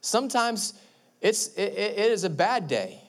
Sometimes 0.00 0.74
it's, 1.20 1.48
it, 1.54 1.72
it 1.72 2.12
is 2.12 2.24
a 2.24 2.30
bad 2.30 2.68
day. 2.68 3.00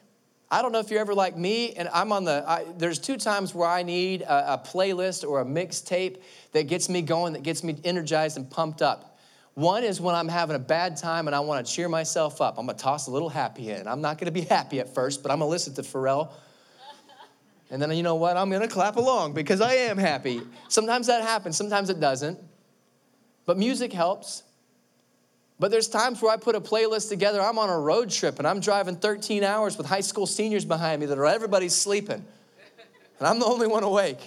I 0.50 0.62
don't 0.62 0.74
know 0.74 0.80
if 0.80 0.92
you're 0.92 1.00
ever 1.00 1.14
like 1.14 1.38
me, 1.38 1.72
and 1.74 1.88
I'm 1.94 2.12
on 2.12 2.26
the. 2.26 2.44
I, 2.46 2.66
there's 2.78 3.00
two 3.00 3.16
times 3.16 3.56
where 3.56 3.70
I 3.70 3.84
need 3.84 4.22
a, 4.22 4.56
a 4.56 4.58
playlist 4.58 5.26
or 5.26 5.40
a 5.40 5.46
mixtape 5.46 6.22
that 6.52 6.68
gets 6.68 6.90
me 6.90 7.02
going, 7.02 7.34
that 7.34 7.44
gets 7.44 7.64
me 7.64 7.78
energized 7.86 8.36
and 8.36 8.50
pumped 8.50 8.82
up. 8.82 9.18
One 9.54 9.84
is 9.84 10.02
when 10.02 10.16
I'm 10.16 10.28
having 10.28 10.56
a 10.56 10.60
bad 10.60 10.98
time 10.98 11.28
and 11.28 11.36
I 11.36 11.40
want 11.42 11.66
to 11.66 11.72
cheer 11.72 11.88
myself 11.88 12.42
up. 12.42 12.58
I'm 12.58 12.66
going 12.66 12.78
to 12.78 12.84
toss 12.84 13.08
a 13.08 13.12
little 13.12 13.30
happy 13.30 13.70
in. 13.70 13.88
I'm 13.88 14.02
not 14.02 14.18
going 14.18 14.26
to 14.26 14.32
be 14.32 14.42
happy 14.42 14.80
at 14.80 14.94
first, 14.94 15.24
but 15.24 15.32
I'm 15.32 15.40
going 15.40 15.48
to 15.48 15.52
listen 15.52 15.74
to 15.76 15.82
Pharrell. 15.82 16.32
And 17.70 17.82
then 17.82 17.92
you 17.92 18.04
know 18.04 18.16
what? 18.16 18.36
I'm 18.36 18.50
going 18.50 18.62
to 18.62 18.68
clap 18.68 18.98
along 18.98 19.34
because 19.34 19.62
I 19.62 19.74
am 19.74 19.98
happy. 19.98 20.42
Sometimes 20.68 21.08
that 21.08 21.22
happens, 21.24 21.56
sometimes 21.56 21.90
it 21.90 22.00
doesn't. 22.02 22.38
But 23.46 23.58
music 23.58 23.94
helps. 23.94 24.44
But 25.62 25.70
there's 25.70 25.88
times 25.88 26.24
where 26.24 26.34
I 26.34 26.38
put 26.38 26.56
a 26.56 26.60
playlist 26.60 27.10
together. 27.10 27.40
I'm 27.40 27.60
on 27.60 27.70
a 27.70 27.78
road 27.78 28.10
trip 28.10 28.40
and 28.40 28.48
I'm 28.48 28.62
driving 28.62 28.96
13 28.96 29.44
hours 29.44 29.78
with 29.78 29.86
high 29.86 30.02
school 30.02 30.26
seniors 30.26 30.66
behind 30.66 31.00
me 31.00 31.06
that 31.06 31.20
are 31.20 31.28
everybody's 31.28 31.76
sleeping. 31.76 32.26
And 33.20 33.28
I'm 33.28 33.38
the 33.38 33.46
only 33.46 33.68
one 33.68 33.84
awake. 33.84 34.18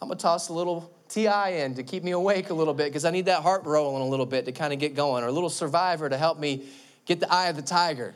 I'm 0.00 0.06
gonna 0.06 0.20
toss 0.20 0.50
a 0.50 0.52
little 0.52 0.92
TI 1.08 1.58
in 1.58 1.74
to 1.74 1.82
keep 1.82 2.04
me 2.04 2.12
awake 2.12 2.50
a 2.50 2.54
little 2.54 2.72
bit 2.72 2.84
because 2.84 3.04
I 3.04 3.10
need 3.10 3.24
that 3.24 3.42
heart 3.42 3.64
rolling 3.64 4.00
a 4.00 4.06
little 4.06 4.26
bit 4.26 4.44
to 4.44 4.52
kind 4.52 4.72
of 4.72 4.78
get 4.78 4.94
going, 4.94 5.24
or 5.24 5.26
a 5.26 5.32
little 5.32 5.50
survivor 5.50 6.08
to 6.08 6.16
help 6.16 6.38
me 6.38 6.68
get 7.04 7.18
the 7.18 7.32
eye 7.32 7.48
of 7.48 7.56
the 7.56 7.62
tiger. 7.62 8.14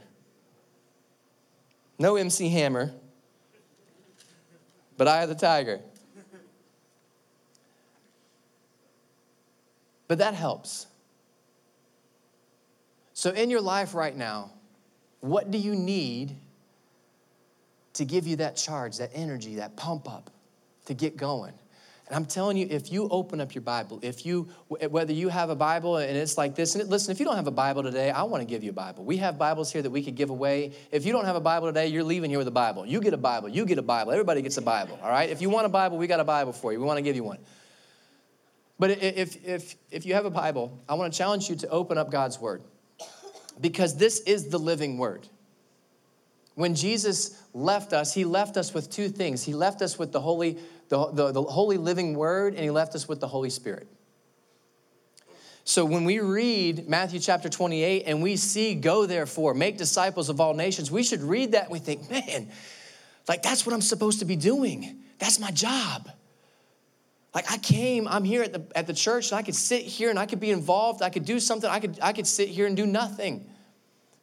No 1.98 2.14
MC 2.14 2.50
Hammer, 2.50 2.92
but 4.96 5.08
eye 5.08 5.24
of 5.24 5.28
the 5.28 5.34
tiger. 5.34 5.80
But 10.06 10.18
that 10.18 10.34
helps. 10.34 10.86
So, 13.18 13.30
in 13.30 13.50
your 13.50 13.60
life 13.60 13.96
right 13.96 14.16
now, 14.16 14.52
what 15.18 15.50
do 15.50 15.58
you 15.58 15.74
need 15.74 16.36
to 17.94 18.04
give 18.04 18.28
you 18.28 18.36
that 18.36 18.54
charge, 18.54 18.98
that 18.98 19.10
energy, 19.12 19.56
that 19.56 19.76
pump 19.76 20.08
up 20.08 20.30
to 20.86 20.94
get 20.94 21.16
going? 21.16 21.52
And 22.06 22.14
I'm 22.14 22.26
telling 22.26 22.56
you, 22.56 22.68
if 22.70 22.92
you 22.92 23.08
open 23.08 23.40
up 23.40 23.56
your 23.56 23.62
Bible, 23.62 23.98
if 24.02 24.24
you, 24.24 24.48
whether 24.68 25.12
you 25.12 25.30
have 25.30 25.50
a 25.50 25.56
Bible 25.56 25.96
and 25.96 26.16
it's 26.16 26.38
like 26.38 26.54
this, 26.54 26.76
and 26.76 26.88
listen, 26.88 27.10
if 27.10 27.18
you 27.18 27.24
don't 27.24 27.34
have 27.34 27.48
a 27.48 27.50
Bible 27.50 27.82
today, 27.82 28.12
I 28.12 28.22
want 28.22 28.42
to 28.42 28.46
give 28.46 28.62
you 28.62 28.70
a 28.70 28.72
Bible. 28.72 29.02
We 29.02 29.16
have 29.16 29.36
Bibles 29.36 29.72
here 29.72 29.82
that 29.82 29.90
we 29.90 30.04
could 30.04 30.14
give 30.14 30.30
away. 30.30 30.74
If 30.92 31.04
you 31.04 31.12
don't 31.12 31.24
have 31.24 31.34
a 31.34 31.40
Bible 31.40 31.66
today, 31.66 31.88
you're 31.88 32.04
leaving 32.04 32.30
here 32.30 32.38
with 32.38 32.46
a 32.46 32.52
Bible. 32.52 32.86
You 32.86 33.00
get 33.00 33.14
a 33.14 33.16
Bible. 33.18 33.48
You 33.48 33.66
get 33.66 33.78
a 33.78 33.82
Bible. 33.82 34.12
Everybody 34.12 34.42
gets 34.42 34.58
a 34.58 34.62
Bible, 34.62 34.96
all 35.02 35.10
right? 35.10 35.28
If 35.28 35.42
you 35.42 35.50
want 35.50 35.66
a 35.66 35.70
Bible, 35.70 35.98
we 35.98 36.06
got 36.06 36.20
a 36.20 36.24
Bible 36.24 36.52
for 36.52 36.72
you. 36.72 36.78
We 36.78 36.86
want 36.86 36.98
to 36.98 37.02
give 37.02 37.16
you 37.16 37.24
one. 37.24 37.38
But 38.78 38.90
if, 38.90 39.44
if, 39.44 39.74
if 39.90 40.06
you 40.06 40.14
have 40.14 40.24
a 40.24 40.30
Bible, 40.30 40.78
I 40.88 40.94
want 40.94 41.12
to 41.12 41.18
challenge 41.18 41.50
you 41.50 41.56
to 41.56 41.68
open 41.70 41.98
up 41.98 42.12
God's 42.12 42.38
Word 42.38 42.62
because 43.60 43.96
this 43.96 44.20
is 44.20 44.48
the 44.48 44.58
living 44.58 44.98
Word. 44.98 45.26
When 46.54 46.74
Jesus 46.74 47.40
left 47.54 47.92
us, 47.92 48.14
He 48.14 48.24
left 48.24 48.56
us 48.56 48.74
with 48.74 48.90
two 48.90 49.08
things. 49.08 49.44
He 49.44 49.54
left 49.54 49.82
us 49.82 49.98
with 49.98 50.12
the 50.12 50.20
Holy 50.20 50.58
the, 50.88 51.10
the, 51.12 51.32
the 51.32 51.42
holy 51.42 51.76
living 51.76 52.14
word, 52.14 52.54
and 52.54 52.62
he 52.62 52.70
left 52.70 52.94
us 52.94 53.08
with 53.08 53.20
the 53.20 53.28
Holy 53.28 53.50
Spirit. 53.50 53.86
So 55.64 55.84
when 55.84 56.04
we 56.04 56.18
read 56.18 56.88
Matthew 56.88 57.20
chapter 57.20 57.50
28 57.50 58.04
and 58.06 58.22
we 58.22 58.36
see, 58.36 58.74
go 58.74 59.04
therefore, 59.04 59.52
make 59.52 59.76
disciples 59.76 60.30
of 60.30 60.40
all 60.40 60.54
nations, 60.54 60.90
we 60.90 61.02
should 61.02 61.20
read 61.20 61.52
that 61.52 61.64
and 61.64 61.72
we 61.72 61.78
think, 61.78 62.10
man, 62.10 62.48
like 63.28 63.42
that's 63.42 63.66
what 63.66 63.74
I'm 63.74 63.82
supposed 63.82 64.20
to 64.20 64.24
be 64.24 64.36
doing. 64.36 65.00
That's 65.18 65.38
my 65.38 65.50
job. 65.50 66.08
Like 67.34 67.50
I 67.50 67.58
came, 67.58 68.08
I'm 68.08 68.24
here 68.24 68.42
at 68.42 68.52
the, 68.52 68.66
at 68.76 68.86
the 68.86 68.94
church 68.94 69.30
and 69.30 69.38
I 69.38 69.42
could 69.42 69.54
sit 69.54 69.82
here 69.82 70.10
and 70.10 70.18
I 70.18 70.26
could 70.26 70.40
be 70.40 70.50
involved. 70.50 71.02
I 71.02 71.10
could 71.10 71.24
do 71.24 71.38
something. 71.38 71.68
I 71.68 71.78
could, 71.78 71.98
I 72.02 72.12
could 72.12 72.26
sit 72.26 72.48
here 72.48 72.66
and 72.66 72.76
do 72.76 72.86
nothing. 72.86 73.46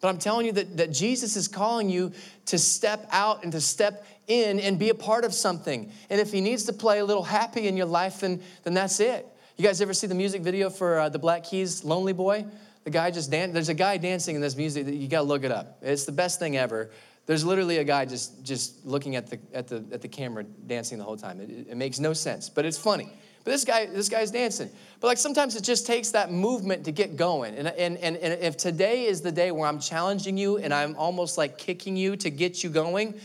But 0.02 0.10
I'm 0.10 0.18
telling 0.18 0.46
you 0.46 0.52
that, 0.54 0.78
that 0.78 0.92
Jesus 0.92 1.36
is 1.36 1.48
calling 1.48 1.90
you 1.90 2.12
to 2.48 2.58
step 2.58 3.08
out 3.12 3.44
and 3.44 3.52
to 3.52 3.62
step 3.62 4.06
in 4.28 4.60
and 4.60 4.78
be 4.78 4.90
a 4.90 4.96
part 4.96 5.24
of 5.24 5.34
something. 5.34 5.92
And 6.10 6.20
if 6.20 6.32
he 6.32 6.42
needs 6.42 6.66
to 6.66 6.74
play 6.74 7.00
a 7.00 7.06
little 7.06 7.24
happy 7.24 7.68
in 7.68 7.78
your 7.78 7.86
life, 7.86 8.20
then, 8.20 8.42
then 8.64 8.74
that's 8.74 9.00
it. 9.00 9.26
You 9.58 9.64
guys 9.64 9.82
ever 9.82 9.94
see 9.94 10.08
the 10.08 10.16
music 10.16 10.42
video 10.42 10.70
for 10.70 11.00
uh, 11.00 11.10
the 11.10 11.20
Black 11.20 11.46
Keys, 11.46 11.84
Lonely 11.84 12.14
Boy? 12.14 12.46
The 12.84 12.90
guy 12.90 13.10
just 13.10 13.32
dance. 13.32 13.54
There's 13.54 13.70
a 13.70 13.74
guy 13.74 13.98
dancing 13.98 14.36
in 14.36 14.42
this 14.42 14.56
music. 14.56 14.86
That 14.86 14.94
You 14.94 15.08
got 15.08 15.22
to 15.22 15.28
look 15.28 15.44
it 15.44 15.52
up. 15.52 15.78
It's 15.82 16.06
the 16.06 16.12
best 16.12 16.40
thing 16.40 16.58
ever. 16.58 16.92
There's 17.26 17.44
literally 17.44 17.78
a 17.78 17.84
guy 17.84 18.06
just 18.06 18.44
just 18.44 18.86
looking 18.86 19.16
at 19.16 19.28
the 19.28 19.40
at 19.54 19.68
the 19.68 19.84
at 19.92 20.02
the 20.02 20.08
camera 20.08 20.44
dancing 20.44 20.98
the 20.98 21.04
whole 21.04 21.18
time. 21.18 21.40
It, 21.42 21.68
it 21.70 21.78
makes 21.78 22.00
no 22.00 22.14
sense, 22.14 22.50
but 22.50 22.66
it's 22.66 22.78
funny. 22.78 23.10
But 23.44 23.52
this 23.52 23.66
guy 23.66 23.88
this 23.88 24.10
guy's 24.10 24.32
dancing. 24.32 24.70
But 25.00 25.08
like 25.08 25.18
sometimes 25.18 25.56
it 25.56 25.64
just 25.64 25.88
takes 25.88 26.12
that 26.12 26.32
movement 26.32 26.86
to 26.86 26.92
get 26.92 27.18
going. 27.18 27.56
And 27.56 27.68
and 27.68 27.98
and, 27.98 28.18
and 28.18 28.42
if 28.42 28.58
today 28.58 29.06
is 29.06 29.22
the 29.22 29.32
day 29.32 29.52
where 29.52 29.68
I'm 29.68 29.80
challenging 29.80 30.38
you 30.38 30.58
and 30.58 30.74
I'm 30.74 30.96
almost 30.98 31.38
like 31.38 31.58
kicking 31.58 31.98
you 31.98 32.16
to 32.18 32.30
get 32.30 32.64
you 32.64 32.70
going, 32.70 33.20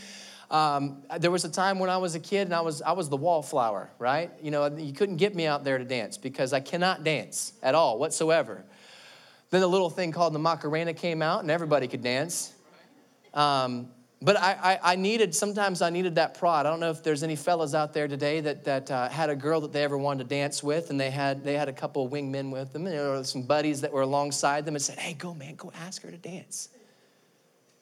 um, 0.51 1.03
there 1.19 1.31
was 1.31 1.45
a 1.45 1.49
time 1.49 1.79
when 1.79 1.91
I 1.91 1.99
was 1.99 2.17
a 2.17 2.21
kid 2.21 2.49
and 2.49 2.55
I 2.55 2.61
was, 2.61 2.83
I 2.83 2.93
was 2.93 3.09
the 3.09 3.17
wallflower, 3.17 3.91
right? 4.01 4.33
You 4.43 4.51
know, 4.51 4.67
you 4.77 4.93
couldn't 4.93 5.17
get 5.17 5.35
me 5.35 5.47
out 5.47 5.63
there 5.63 5.79
to 5.79 5.85
dance 5.85 6.19
because 6.19 6.53
I 6.53 6.59
cannot 6.59 7.05
dance 7.05 7.53
at 7.63 7.77
all 7.77 7.99
whatsoever. 7.99 8.65
Then 9.51 9.61
the 9.61 9.69
little 9.69 9.91
thing 9.91 10.11
called 10.11 10.33
the 10.33 10.41
Macarena 10.41 10.93
came 10.93 11.23
out 11.23 11.43
and 11.43 11.51
everybody 11.51 11.87
could 11.87 12.03
dance. 12.03 12.53
Um, 13.35 13.89
but 14.23 14.37
I, 14.37 14.53
I, 14.63 14.93
I, 14.93 14.97
needed, 14.97 15.35
sometimes 15.35 15.81
I 15.81 15.89
needed 15.89 16.17
that 16.17 16.39
prod. 16.39 16.67
I 16.67 16.71
don't 16.71 16.81
know 16.81 16.91
if 16.91 17.03
there's 17.03 17.23
any 17.23 17.37
fellas 17.37 17.75
out 17.75 17.95
there 17.95 18.07
today 18.07 18.41
that, 18.41 18.65
that 18.65 18.91
uh, 18.91 19.09
had 19.09 19.31
a 19.31 19.37
girl 19.37 19.63
that 19.63 19.73
they 19.73 19.83
ever 19.83 19.97
wanted 19.97 20.25
to 20.25 20.29
dance 20.29 20.63
with 20.63 20.91
and 20.91 21.01
they 21.01 21.11
had, 21.11 21.43
they 21.43 21.55
had 21.55 21.71
a 21.71 21.73
couple 21.73 22.05
of 22.05 22.13
wingmen 22.13 22.51
with 22.51 22.73
them 22.73 22.87
and 22.87 22.95
there 22.95 23.11
were 23.11 23.25
some 23.25 23.43
buddies 23.43 23.81
that 23.81 23.93
were 23.93 24.03
alongside 24.03 24.67
them 24.67 24.75
and 24.75 24.83
said, 24.83 24.99
hey, 24.99 25.15
go 25.15 25.33
man, 25.33 25.55
go 25.55 25.73
ask 25.75 26.03
her 26.03 26.11
to 26.11 26.19
dance. 26.19 26.69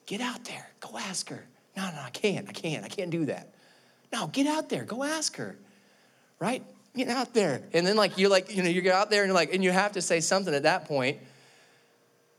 Get 0.06 0.20
out 0.20 0.44
there, 0.44 0.68
go 0.78 0.96
ask 0.96 1.28
her. 1.28 1.44
No, 1.76 1.82
no, 1.90 2.00
I 2.02 2.10
can't. 2.10 2.48
I 2.48 2.52
can't. 2.52 2.84
I 2.84 2.88
can't 2.88 3.10
do 3.10 3.26
that. 3.26 3.54
No, 4.12 4.26
get 4.28 4.46
out 4.46 4.68
there. 4.68 4.84
Go 4.84 5.04
ask 5.04 5.36
her. 5.36 5.56
Right? 6.38 6.64
Get 6.96 7.08
out 7.08 7.34
there. 7.34 7.62
And 7.72 7.86
then 7.86 7.96
like 7.96 8.16
you're 8.16 8.30
like, 8.30 8.54
you 8.54 8.62
know, 8.62 8.68
you 8.68 8.80
get 8.80 8.94
out 8.94 9.10
there 9.10 9.22
and 9.22 9.28
you're 9.28 9.34
like, 9.34 9.52
and 9.52 9.62
you 9.62 9.70
have 9.70 9.92
to 9.92 10.02
say 10.02 10.20
something 10.20 10.54
at 10.54 10.62
that 10.62 10.86
point. 10.86 11.18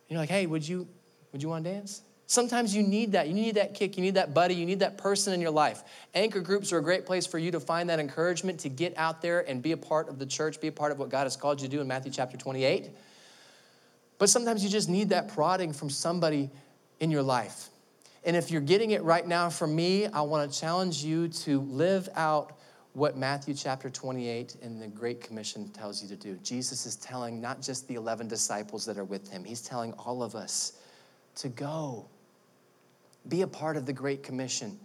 You're 0.08 0.20
like, 0.20 0.30
hey, 0.30 0.46
would 0.46 0.68
you 0.68 0.88
would 1.32 1.44
you 1.44 1.50
want 1.50 1.64
to 1.64 1.72
dance? 1.72 2.02
Sometimes 2.30 2.76
you 2.76 2.84
need 2.84 3.14
that. 3.14 3.28
You 3.28 3.34
need 3.34 3.56
that 3.56 3.74
kick. 3.74 3.98
You 3.98 4.04
need 4.04 4.14
that 4.14 4.36
buddy. 4.36 4.54
You 4.54 4.68
need 4.68 4.82
that 4.82 5.00
person 5.00 5.34
in 5.34 5.42
your 5.42 5.50
life. 5.50 5.82
Anchor 6.14 6.42
groups 6.42 6.72
are 6.72 6.78
a 6.78 6.84
great 6.84 7.04
place 7.04 7.26
for 7.26 7.40
you 7.40 7.50
to 7.50 7.60
find 7.60 7.90
that 7.90 8.00
encouragement 8.00 8.60
to 8.60 8.70
get 8.70 8.96
out 9.00 9.20
there 9.20 9.50
and 9.50 9.64
be 9.64 9.72
a 9.72 9.78
part 9.78 10.08
of 10.08 10.20
the 10.20 10.28
church, 10.28 10.62
be 10.62 10.68
a 10.68 10.72
part 10.72 10.92
of 10.92 11.00
what 11.00 11.10
God 11.10 11.24
has 11.24 11.36
called 11.36 11.60
you 11.60 11.68
to 11.68 11.76
do 11.76 11.82
in 11.82 11.88
Matthew 11.88 12.12
chapter 12.12 12.38
28. 12.38 12.92
But 14.20 14.30
sometimes 14.30 14.64
you 14.64 14.70
just 14.70 14.90
need 14.90 15.10
that 15.10 15.30
prodding 15.30 15.74
from 15.74 15.90
somebody 15.90 16.52
in 17.00 17.10
your 17.10 17.24
life. 17.24 17.70
And 18.24 18.36
if 18.36 18.52
you're 18.52 18.62
getting 18.62 18.92
it 18.92 19.02
right 19.02 19.26
now 19.26 19.50
from 19.50 19.76
me, 19.76 20.06
I 20.06 20.22
want 20.22 20.52
to 20.52 20.60
challenge 20.60 21.04
you 21.04 21.30
to 21.30 21.62
live 21.62 22.10
out 22.16 22.60
what 22.94 23.18
Matthew 23.18 23.56
chapter 23.56 23.90
28 23.90 24.58
in 24.62 24.80
the 24.80 24.88
Great 24.88 25.20
Commission 25.20 25.68
tells 25.70 26.04
you 26.04 26.08
to 26.10 26.16
do. 26.16 26.36
Jesus 26.44 26.86
is 26.86 26.96
telling 26.96 27.42
not 27.42 27.60
just 27.60 27.88
the 27.88 27.96
11 27.96 28.28
disciples 28.28 28.86
that 28.86 29.00
are 29.00 29.04
with 29.04 29.32
him, 29.32 29.44
he's 29.44 29.62
telling 29.62 29.94
all 29.94 30.22
of 30.22 30.36
us 30.36 30.74
to 31.38 31.50
go. 31.50 32.06
Be 33.28 33.42
a 33.42 33.48
part 33.48 33.78
of 33.78 33.86
the 33.86 33.94
Great 33.94 34.24
Commission. 34.24 34.80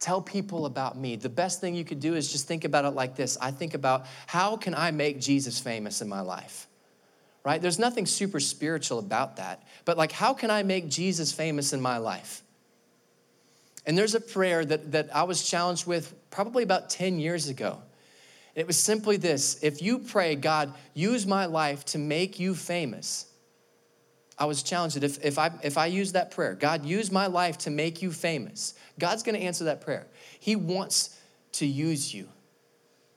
Tell 0.00 0.20
people 0.20 0.66
about 0.66 0.98
me. 0.98 1.16
The 1.16 1.28
best 1.28 1.60
thing 1.60 1.74
you 1.74 1.84
could 1.84 2.00
do 2.00 2.14
is 2.14 2.30
just 2.30 2.46
think 2.46 2.64
about 2.64 2.84
it 2.84 2.90
like 2.90 3.16
this 3.16 3.38
I 3.40 3.50
think 3.50 3.74
about 3.74 4.06
how 4.26 4.56
can 4.56 4.74
I 4.74 4.90
make 4.90 5.20
Jesus 5.20 5.58
famous 5.58 6.00
in 6.02 6.08
my 6.08 6.20
life? 6.20 6.66
Right? 7.44 7.60
There's 7.60 7.78
nothing 7.78 8.06
super 8.06 8.40
spiritual 8.40 8.98
about 8.98 9.36
that. 9.36 9.62
But 9.84 9.98
like, 9.98 10.12
how 10.12 10.32
can 10.32 10.50
I 10.50 10.62
make 10.62 10.88
Jesus 10.88 11.30
famous 11.30 11.72
in 11.72 11.80
my 11.80 11.98
life? 11.98 12.42
And 13.86 13.96
there's 13.96 14.14
a 14.14 14.20
prayer 14.20 14.64
that, 14.64 14.92
that 14.92 15.14
I 15.14 15.24
was 15.24 15.48
challenged 15.48 15.86
with 15.86 16.14
probably 16.30 16.62
about 16.62 16.90
10 16.90 17.18
years 17.18 17.48
ago. 17.48 17.82
it 18.54 18.66
was 18.66 18.78
simply 18.78 19.16
this 19.16 19.62
if 19.62 19.82
you 19.82 19.98
pray, 19.98 20.36
God, 20.36 20.72
use 20.94 21.26
my 21.26 21.46
life 21.46 21.84
to 21.86 21.98
make 21.98 22.38
you 22.38 22.54
famous, 22.54 23.26
I 24.38 24.46
was 24.46 24.62
challenged 24.62 24.96
that 24.96 25.04
if, 25.04 25.24
if, 25.24 25.38
I, 25.38 25.50
if 25.62 25.78
I 25.78 25.86
use 25.86 26.12
that 26.12 26.30
prayer, 26.30 26.54
God, 26.54 26.84
use 26.84 27.12
my 27.12 27.26
life 27.26 27.58
to 27.58 27.70
make 27.70 28.02
you 28.02 28.10
famous, 28.10 28.74
God's 28.98 29.22
gonna 29.22 29.38
answer 29.38 29.64
that 29.64 29.80
prayer. 29.80 30.06
He 30.40 30.56
wants 30.56 31.18
to 31.52 31.66
use 31.66 32.12
you. 32.12 32.28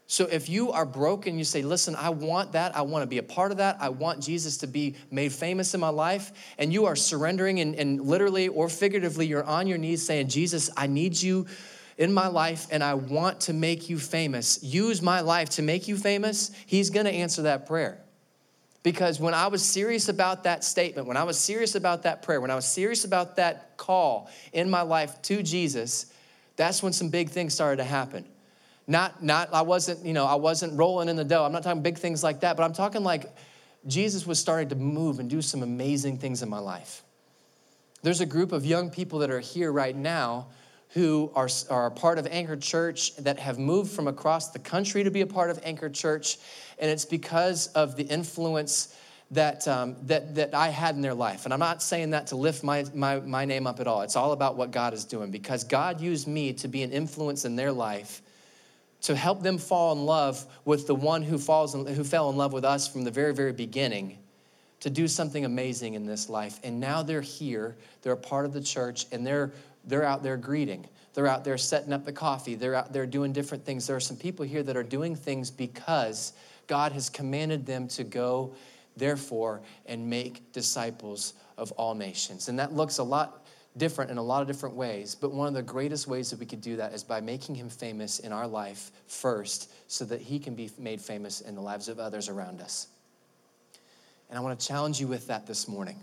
So 0.10 0.25
if 0.25 0.47
you 0.47 0.71
are 0.71 0.86
broken, 0.86 1.38
you 1.38 1.43
say, 1.43 1.62
Listen, 1.62 1.93
I 1.95 2.10
want 2.10 2.53
that. 2.53 2.75
I 2.77 2.82
want 2.82 3.03
to 3.03 3.08
be 3.08 3.17
a 3.17 3.23
part 3.23 3.51
of 3.51 3.58
that. 3.58 3.77
I 3.82 3.89
want 3.89 4.21
Jesus 4.23 4.58
to 4.60 4.67
be 4.67 4.95
made 5.12 5.34
famous 5.34 5.73
in 5.73 5.82
my 5.82 5.89
life. 5.89 6.32
And 6.58 6.71
you 6.71 6.86
are 6.86 6.95
surrendering, 6.95 7.60
and, 7.60 7.75
and 7.75 7.99
literally 7.99 8.47
or 8.47 8.69
figuratively, 8.69 9.27
you're 9.27 9.43
on 9.43 9.67
your 9.67 9.77
knees 9.77 10.06
saying, 10.06 10.30
Jesus, 10.30 10.69
I 10.77 10.88
need 10.88 11.21
you 11.21 11.45
in 11.97 12.13
my 12.13 12.27
life 12.27 12.67
and 12.71 12.84
I 12.84 12.93
want 12.93 13.41
to 13.41 13.53
make 13.53 13.89
you 13.89 13.99
famous. 13.99 14.63
Use 14.63 15.01
my 15.01 15.21
life 15.21 15.49
to 15.51 15.62
make 15.62 15.88
you 15.88 15.97
famous. 15.97 16.51
He's 16.65 16.89
going 16.89 17.06
to 17.06 17.12
answer 17.12 17.41
that 17.43 17.65
prayer. 17.65 17.99
Because 18.88 19.19
when 19.19 19.34
I 19.34 19.47
was 19.47 19.65
serious 19.65 20.08
about 20.08 20.45
that 20.45 20.63
statement, 20.63 21.10
when 21.10 21.17
I 21.17 21.26
was 21.26 21.38
serious 21.38 21.76
about 21.76 22.04
that 22.04 22.21
prayer, 22.21 22.39
when 22.39 22.50
I 22.50 22.56
was 22.56 22.63
serious 22.63 23.04
about 23.04 23.36
that 23.36 23.76
call 23.76 24.30
in 24.54 24.69
my 24.69 24.82
life 24.82 25.21
to 25.23 25.43
Jesus, 25.43 26.06
that's 26.56 26.82
when 26.82 26.93
some 26.93 27.10
big 27.10 27.28
things 27.28 27.54
started 27.54 27.76
to 27.80 27.84
happen. 27.84 28.23
Not, 28.88 29.21
not, 29.21 29.54
I 29.54 29.63
wasn't, 29.63 30.06
you 30.06 30.13
know, 30.13 30.26
I 30.26 30.36
wasn't 30.36 30.80
rolling 30.80 31.10
in 31.10 31.17
the 31.17 31.26
dough. 31.26 31.43
I'm 31.43 31.52
not 31.52 31.63
talking 31.63 31.82
big 31.82 31.97
things 31.97 32.23
like 32.23 32.39
that, 32.39 32.56
but 32.56 32.63
I'm 32.63 32.71
talking 32.71 33.04
like 33.04 33.26
Jesus 33.88 34.26
was 34.26 34.39
starting 34.39 34.69
to 34.69 34.76
move 34.76 35.19
and 35.19 35.30
do 35.30 35.41
some 35.41 35.63
amazing 35.63 36.17
things 36.17 36.41
in 36.41 36.47
my 36.47 36.60
life. 36.60 37.04
There's 38.04 38.21
a 38.21 38.26
group 38.26 38.54
of 38.54 38.65
young 38.65 38.89
people 38.89 39.19
that 39.19 39.30
are 39.30 39.41
here 39.41 39.69
right 39.69 39.97
now 39.97 40.47
who 40.89 41.32
are, 41.36 41.50
are 41.69 41.88
a 41.88 41.91
part 41.91 42.17
of 42.17 42.28
Anchor 42.28 42.56
Church 42.56 43.15
that 43.17 43.39
have 43.39 43.60
moved 43.60 43.91
from 43.91 44.08
across 44.08 44.52
the 44.52 44.60
country 44.60 45.04
to 45.04 45.12
be 45.12 45.21
a 45.21 45.28
part 45.28 45.50
of 45.50 45.60
Anchor 45.63 45.89
Church. 45.89 46.38
And 46.80 46.89
it's 46.89 47.06
because 47.06 47.67
of 47.67 47.95
the 47.95 48.04
influence 48.04 48.95
that, 49.32 49.67
um, 49.67 49.95
that, 50.04 50.36
that 50.36 50.54
I 50.54 50.69
had 50.69 50.95
in 50.95 51.02
their 51.02 51.13
life. 51.13 51.45
And 51.45 51.54
I'm 51.54 51.60
not 51.60 51.84
saying 51.84 52.12
that 52.12 52.28
to 52.28 52.36
lift 52.36 52.63
my, 52.63 52.86
my, 52.93 53.19
my 53.19 53.45
name 53.45 53.67
up 53.67 53.80
at 53.80 53.88
all. 53.88 54.02
It's 54.02 54.15
all 54.15 54.32
about 54.32 54.56
what 54.56 54.71
God 54.71 54.93
is 54.93 55.04
doing 55.04 55.32
because 55.32 55.63
God 55.63 56.00
used 56.00 56.28
me 56.28 56.54
to 56.54 56.67
be 56.67 56.84
an 56.84 56.91
influence 56.91 57.43
in 57.43 57.56
their 57.56 57.71
life 57.71 58.21
to 59.02 59.15
help 59.15 59.43
them 59.43 59.58
fall 59.58 59.91
in 59.91 60.06
love 60.06 60.45
with 60.65 60.88
the 60.88 60.95
one 60.95 61.21
who, 61.21 61.38
falls 61.38 61.76
in, 61.76 61.86
who 61.86 62.04
fell 62.04 62.30
in 62.30 62.38
love 62.38 62.54
with 62.54 62.65
us 62.65 62.88
from 62.88 63.04
the 63.04 63.12
very, 63.12 63.34
very 63.34 63.54
beginning 63.54 64.17
to 64.80 64.89
do 64.89 65.08
something 65.08 65.45
amazing 65.45 65.95
in 65.95 66.06
this 66.06 66.30
life. 66.30 66.60
And 66.63 66.80
now 66.80 67.04
they're 67.04 67.21
here, 67.21 67.76
they're 68.02 68.13
a 68.13 68.17
part 68.17 68.45
of 68.45 68.54
the 68.54 68.62
church, 68.62 69.06
and 69.12 69.26
they're, 69.26 69.52
they're 69.88 70.04
out 70.04 70.21
there 70.21 70.38
greeting. 70.38 70.86
They're 71.13 71.28
out 71.28 71.43
there 71.43 71.58
setting 71.58 71.93
up 71.93 72.06
the 72.06 72.13
coffee. 72.13 72.54
They're 72.54 72.76
out 72.76 72.93
there 72.93 73.08
doing 73.08 73.34
different 73.34 73.65
things. 73.65 73.88
There 73.88 73.95
are 73.95 74.02
some 74.02 74.17
people 74.17 74.45
here 74.45 74.62
that 74.63 74.78
are 74.78 74.84
doing 74.84 75.15
things 75.15 75.50
because 75.50 76.34
God 76.67 76.91
has 76.91 77.10
commanded 77.10 77.65
them 77.65 77.88
to 77.89 78.04
go, 78.04 78.54
therefore, 78.95 79.62
and 79.88 80.08
make 80.08 80.52
disciples 80.52 81.34
of 81.58 81.71
all 81.71 81.95
nations. 81.95 82.50
And 82.50 82.60
that 82.60 82.73
looks 82.73 83.00
a 83.00 83.04
lot 83.04 83.45
different 83.78 84.12
in 84.12 84.17
a 84.17 84.23
lot 84.23 84.41
of 84.41 84.47
different 84.47 84.76
ways. 84.76 85.15
But 85.15 85.32
one 85.32 85.47
of 85.47 85.54
the 85.54 85.63
greatest 85.63 86.08
ways 86.08 86.30
that 86.30 86.39
we 86.39 86.45
could 86.45 86.62
do 86.62 86.76
that 86.78 86.93
is 86.93 87.04
by 87.04 87.21
making 87.21 87.56
him 87.56 87.69
famous 87.69 88.19
in 88.19 88.32
our 88.32 88.47
life 88.47 88.91
first 89.08 89.71
so 89.89 90.04
that 90.06 90.21
he 90.21 90.39
can 90.39 90.56
be 90.56 90.69
made 90.78 91.00
famous 91.00 91.41
in 91.41 91.56
the 91.56 91.62
lives 91.62 91.88
of 91.88 92.00
others 92.00 92.28
around 92.30 92.60
us. 92.62 92.88
And 94.30 94.38
I 94.38 94.41
want 94.41 94.60
to 94.60 94.67
challenge 94.67 95.00
you 95.00 95.08
with 95.08 95.28
that 95.28 95.47
this 95.47 95.67
morning. 95.67 95.97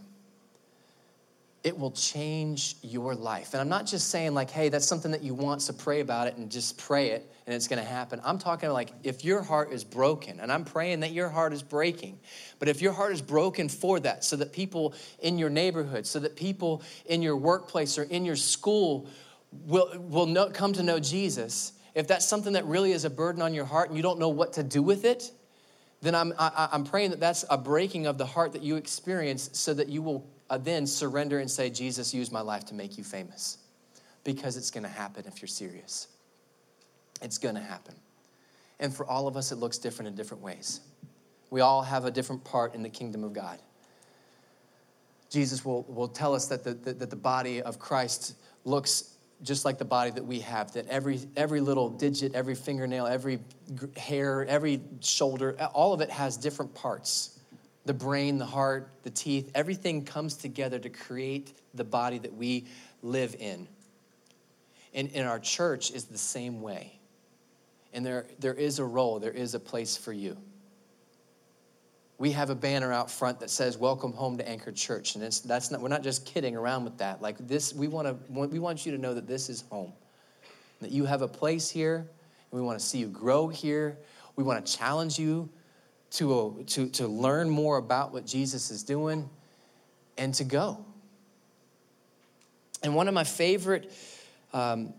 It 1.65 1.77
will 1.77 1.91
change 1.91 2.77
your 2.83 3.15
life. 3.15 3.55
And 3.55 3.61
I'm 3.61 3.69
not 3.69 3.87
just 3.87 4.11
saying, 4.11 4.35
like, 4.35 4.51
hey, 4.51 4.69
that's 4.69 4.87
something 4.87 5.11
that 5.11 5.23
you 5.23 5.35
want, 5.35 5.63
so 5.63 5.73
pray 5.73 6.01
about 6.01 6.29
it 6.29 6.37
and 6.37 6.51
just 6.51 6.79
pray 6.79 7.11
it 7.11 7.35
and 7.47 7.55
it's 7.55 7.69
going 7.69 7.83
to 7.83 7.89
happen. 7.89 8.21
I'm 8.25 8.39
talking 8.39 8.71
like 8.71 8.91
if 9.03 9.25
your 9.25 9.43
heart 9.43 9.73
is 9.73 9.85
broken, 9.85 10.41
and 10.41 10.51
I'm 10.51 10.65
praying 10.65 11.01
that 11.01 11.13
your 11.13 11.29
heart 11.29 11.53
is 11.53 11.63
breaking, 11.63 12.19
but 12.59 12.69
if 12.69 12.81
your 12.81 12.93
heart 12.93 13.13
is 13.13 13.21
broken 13.21 13.69
for 13.69 14.01
that, 14.01 14.25
so 14.25 14.37
that 14.37 14.53
people 14.53 14.95
in 15.19 15.39
your 15.39 15.51
neighborhood, 15.51 16.07
so 16.07 16.19
that 16.21 16.37
people 16.37 16.83
in 17.07 17.21
your 17.23 17.37
workplace 17.37 17.99
or 17.99 18.05
in 18.05 18.25
your 18.25 18.37
school 18.37 19.07
will, 19.67 19.91
will 19.99 20.27
know, 20.27 20.49
come 20.49 20.73
to 20.73 20.83
know 20.83 20.99
Jesus, 20.99 21.73
if 21.95 22.07
that's 22.09 22.27
something 22.27 22.55
that 22.55 22.65
really 22.65 22.93
is 22.93 23.05
a 23.05 23.11
burden 23.11 23.43
on 23.43 23.53
your 23.53 23.67
heart 23.67 23.89
and 23.89 23.97
you 23.97 24.03
don't 24.03 24.19
know 24.19 24.31
what 24.31 24.55
to 24.55 24.63
do 24.63 24.83
with 24.83 25.05
it, 25.05 25.31
then 26.01 26.15
I'm, 26.15 26.33
I, 26.39 26.69
am 26.73 26.85
praying 26.85 27.11
that 27.11 27.21
that's 27.21 27.45
a 27.49 27.57
breaking 27.57 28.07
of 28.07 28.19
the 28.19 28.27
heart 28.27 28.53
that 28.53 28.63
you 28.63 28.77
experience 28.77 29.51
so 29.53 29.73
that 29.75 29.89
you 29.89 30.03
will 30.03 30.27
uh, 30.51 30.59
then 30.59 30.87
surrender 30.87 31.41
and 31.41 31.51
say, 31.51 31.71
Jesus, 31.71 32.13
use 32.13 32.31
my 32.31 32.41
life 32.41 32.65
to 32.67 32.75
make 32.75 32.99
you 32.99 33.05
famous. 33.05 33.59
Because 34.25 34.57
it's 34.57 34.71
going 34.71 34.85
to 34.85 34.91
happen 34.91 35.25
if 35.27 35.41
you're 35.43 35.49
serious. 35.49 36.09
It's 37.23 37.39
going 37.39 37.55
to 37.55 37.61
happen. 37.61 37.95
And 38.81 38.95
for 38.95 39.07
all 39.07 39.27
of 39.29 39.37
us, 39.37 39.53
it 39.53 39.57
looks 39.57 39.79
different 39.79 40.09
in 40.09 40.15
different 40.15 40.43
ways. 40.43 40.81
We 41.51 41.61
all 41.61 41.83
have 41.83 42.05
a 42.05 42.11
different 42.11 42.45
part 42.45 42.75
in 42.75 42.83
the 42.83 42.89
kingdom 42.89 43.23
of 43.23 43.33
God. 43.33 43.59
Jesus 45.31 45.65
will, 45.65 45.83
will 45.89 46.09
tell 46.09 46.35
us 46.35 46.47
that 46.47 46.65
the, 46.65 46.75
that 46.75 47.11
the 47.11 47.17
body 47.17 47.61
of 47.63 47.79
Christ 47.79 48.37
looks 48.65 49.15
just 49.43 49.65
like 49.65 49.79
the 49.79 49.85
body 49.85 50.11
that 50.11 50.25
we 50.25 50.41
have, 50.41 50.73
that 50.73 50.89
every, 50.89 51.21
every 51.37 51.61
little 51.61 51.89
digit, 51.91 52.35
every 52.35 52.55
fingernail, 52.55 53.07
every 53.07 53.41
hair, 53.97 54.45
every 54.47 54.81
shoulder, 55.01 55.57
all 55.75 55.93
of 55.93 56.01
it 56.01 56.11
has 56.11 56.37
different 56.37 56.75
parts. 56.75 57.34
The 57.87 57.95
brain, 57.95 58.39
the 58.39 58.47
heart, 58.47 58.89
the 59.03 59.11
teeth, 59.11 59.51
everything 59.55 60.05
comes 60.05 60.35
together 60.35 60.79
to 60.79 60.89
create 60.89 61.53
the 61.75 61.85
body 61.85 62.19
that 62.19 62.35
we 62.35 62.67
live 63.03 63.37
in. 63.39 63.69
And 64.95 65.11
in 65.11 65.27
our 65.27 65.39
church 65.39 65.91
is 65.91 66.05
the 66.05 66.19
same 66.19 66.63
way. 66.63 66.99
And 67.93 68.05
there, 68.05 68.27
there 68.39 68.55
is 68.55 68.79
a 68.79 68.85
role, 68.85 69.21
there 69.21 69.33
is 69.33 69.55
a 69.55 69.61
place 69.61 69.97
for 69.97 70.13
you. 70.13 70.37
We 72.17 72.31
have 72.31 72.49
a 72.49 72.55
banner 72.55 72.93
out 72.93 73.11
front 73.11 73.41
that 73.41 73.51
says 73.51 73.77
"Welcome 73.77 74.13
home 74.13 74.39
to 74.39 74.49
Anchor 74.49 74.71
Church," 74.71 75.17
and 75.17 75.23
that's 75.23 75.71
not. 75.73 75.81
We're 75.81 75.89
not 75.89 76.05
just 76.05 76.25
kidding 76.25 76.55
around 76.55 76.85
with 76.85 76.97
that. 76.99 77.21
Like 77.21 77.37
this, 77.49 77.75
we 77.75 77.89
want 77.89 78.07
to. 78.07 78.33
We 78.33 78.61
want 78.61 78.87
you 78.87 78.93
to 78.93 78.99
know 78.99 79.15
that 79.15 79.27
this 79.27 79.51
is 79.51 79.65
home, 79.69 79.93
that 80.81 80.93
you 80.93 81.07
have 81.07 81.23
a 81.23 81.29
place 81.29 81.69
here, 81.69 81.97
and 81.97 82.07
we 82.53 82.63
want 82.63 82.79
to 82.79 82.85
see 82.85 82.99
you 82.99 83.09
grow 83.09 83.49
here. 83.49 83.99
We 84.37 84.45
want 84.45 84.65
to 84.65 84.73
challenge 84.77 85.19
you 85.19 85.49
to, 86.13 86.65
to, 86.69 86.89
to 86.91 87.09
learn 87.09 87.51
more 87.51 87.77
about 87.77 88.13
what 88.13 88.27
Jesus 88.27 88.71
is 88.71 88.83
doing 88.83 89.29
and 90.17 90.33
to 90.35 90.45
go. 90.45 90.85
And 92.83 92.95
one 92.95 93.09
of 93.09 93.15
my 93.15 93.25
favorite 93.25 93.93
um, 94.53 94.95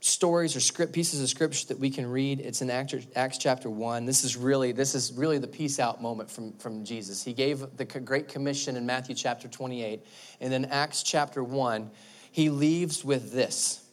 stories 0.00 0.54
or 0.54 0.60
script 0.60 0.92
pieces 0.92 1.20
of 1.20 1.28
scripture 1.28 1.66
that 1.68 1.78
we 1.78 1.90
can 1.90 2.06
read 2.06 2.38
it's 2.38 2.62
in 2.62 2.70
acts 2.70 3.38
chapter 3.38 3.68
1 3.68 4.06
this 4.06 4.22
is 4.22 4.36
really 4.36 4.70
this 4.70 4.94
is 4.94 5.12
really 5.12 5.38
the 5.38 5.48
peace 5.48 5.80
out 5.80 6.00
moment 6.00 6.30
from, 6.30 6.52
from 6.52 6.84
jesus. 6.84 7.24
He 7.24 7.32
gave 7.32 7.64
the 7.76 7.84
great 7.84 8.28
commission 8.28 8.76
in 8.76 8.86
matthew 8.86 9.16
chapter 9.16 9.48
28 9.48 10.00
and 10.40 10.52
then 10.52 10.66
acts 10.66 11.02
chapter 11.02 11.42
1 11.42 11.90
he 12.30 12.50
leaves 12.50 13.04
with 13.04 13.32
this. 13.32 13.84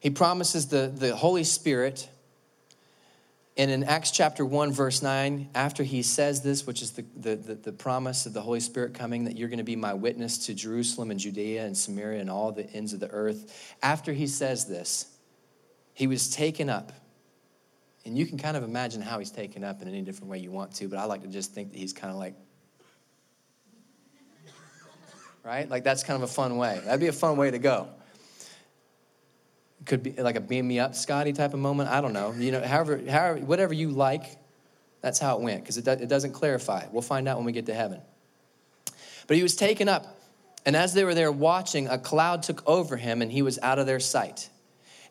He 0.00 0.10
promises 0.10 0.68
the, 0.68 0.92
the 0.94 1.16
holy 1.16 1.44
spirit 1.44 2.08
and 3.56 3.70
in 3.70 3.84
Acts 3.84 4.10
chapter 4.10 4.44
1, 4.44 4.72
verse 4.72 5.00
9, 5.00 5.50
after 5.54 5.84
he 5.84 6.02
says 6.02 6.42
this, 6.42 6.66
which 6.66 6.82
is 6.82 6.90
the, 6.92 7.04
the, 7.14 7.36
the, 7.36 7.54
the, 7.54 7.72
promise 7.72 8.26
of 8.26 8.32
the 8.32 8.42
Holy 8.42 8.58
Spirit 8.58 8.94
coming, 8.94 9.24
that 9.24 9.36
you're 9.36 9.48
going 9.48 9.58
to 9.58 9.64
be 9.64 9.76
my 9.76 9.94
witness 9.94 10.46
to 10.46 10.54
Jerusalem 10.54 11.12
and 11.12 11.20
Judea 11.20 11.64
and 11.64 11.76
Samaria 11.76 12.20
and 12.20 12.28
all 12.28 12.50
the 12.50 12.68
ends 12.72 12.92
of 12.92 12.98
the 12.98 13.08
earth, 13.10 13.76
after 13.80 14.12
he 14.12 14.26
says 14.26 14.66
this, 14.66 15.06
he 15.92 16.08
was 16.08 16.30
taken 16.30 16.68
up. 16.68 16.92
And 18.04 18.18
you 18.18 18.26
can 18.26 18.38
kind 18.38 18.56
of 18.56 18.64
imagine 18.64 19.00
how 19.00 19.20
he's 19.20 19.30
taken 19.30 19.62
up 19.62 19.80
in 19.82 19.88
any 19.88 20.02
different 20.02 20.30
way 20.30 20.38
you 20.38 20.50
want 20.50 20.74
to, 20.74 20.88
but 20.88 20.98
I 20.98 21.04
like 21.04 21.22
to 21.22 21.28
just 21.28 21.52
think 21.52 21.70
that 21.70 21.78
he's 21.78 21.92
kind 21.92 22.12
of 22.12 22.18
like, 22.18 22.34
right? 25.44 25.68
Like 25.68 25.84
that's 25.84 26.02
kind 26.02 26.20
of 26.20 26.28
a 26.28 26.32
fun 26.32 26.56
way. 26.56 26.80
That'd 26.84 26.98
be 26.98 27.06
a 27.06 27.12
fun 27.12 27.36
way 27.36 27.52
to 27.52 27.58
go 27.60 27.88
could 29.86 30.02
be 30.02 30.12
like 30.12 30.36
a 30.36 30.40
beam 30.40 30.66
me 30.66 30.78
up 30.78 30.94
Scotty 30.94 31.32
type 31.32 31.54
of 31.54 31.60
moment. 31.60 31.90
I 31.90 32.00
don't 32.00 32.12
know. 32.12 32.32
You 32.32 32.52
know, 32.52 32.60
however, 32.60 33.00
however 33.08 33.40
whatever 33.40 33.74
you 33.74 33.90
like, 33.90 34.36
that's 35.00 35.18
how 35.18 35.36
it 35.36 35.42
went 35.42 35.62
because 35.62 35.76
it, 35.76 35.84
do, 35.84 35.90
it 35.90 36.08
doesn't 36.08 36.32
clarify. 36.32 36.86
We'll 36.90 37.02
find 37.02 37.28
out 37.28 37.36
when 37.36 37.46
we 37.46 37.52
get 37.52 37.66
to 37.66 37.74
heaven. 37.74 38.00
But 39.26 39.36
he 39.36 39.42
was 39.42 39.56
taken 39.56 39.88
up, 39.88 40.18
and 40.66 40.76
as 40.76 40.94
they 40.94 41.04
were 41.04 41.14
there 41.14 41.32
watching, 41.32 41.88
a 41.88 41.98
cloud 41.98 42.42
took 42.42 42.62
over 42.66 42.96
him, 42.96 43.22
and 43.22 43.32
he 43.32 43.42
was 43.42 43.58
out 43.62 43.78
of 43.78 43.86
their 43.86 44.00
sight. 44.00 44.50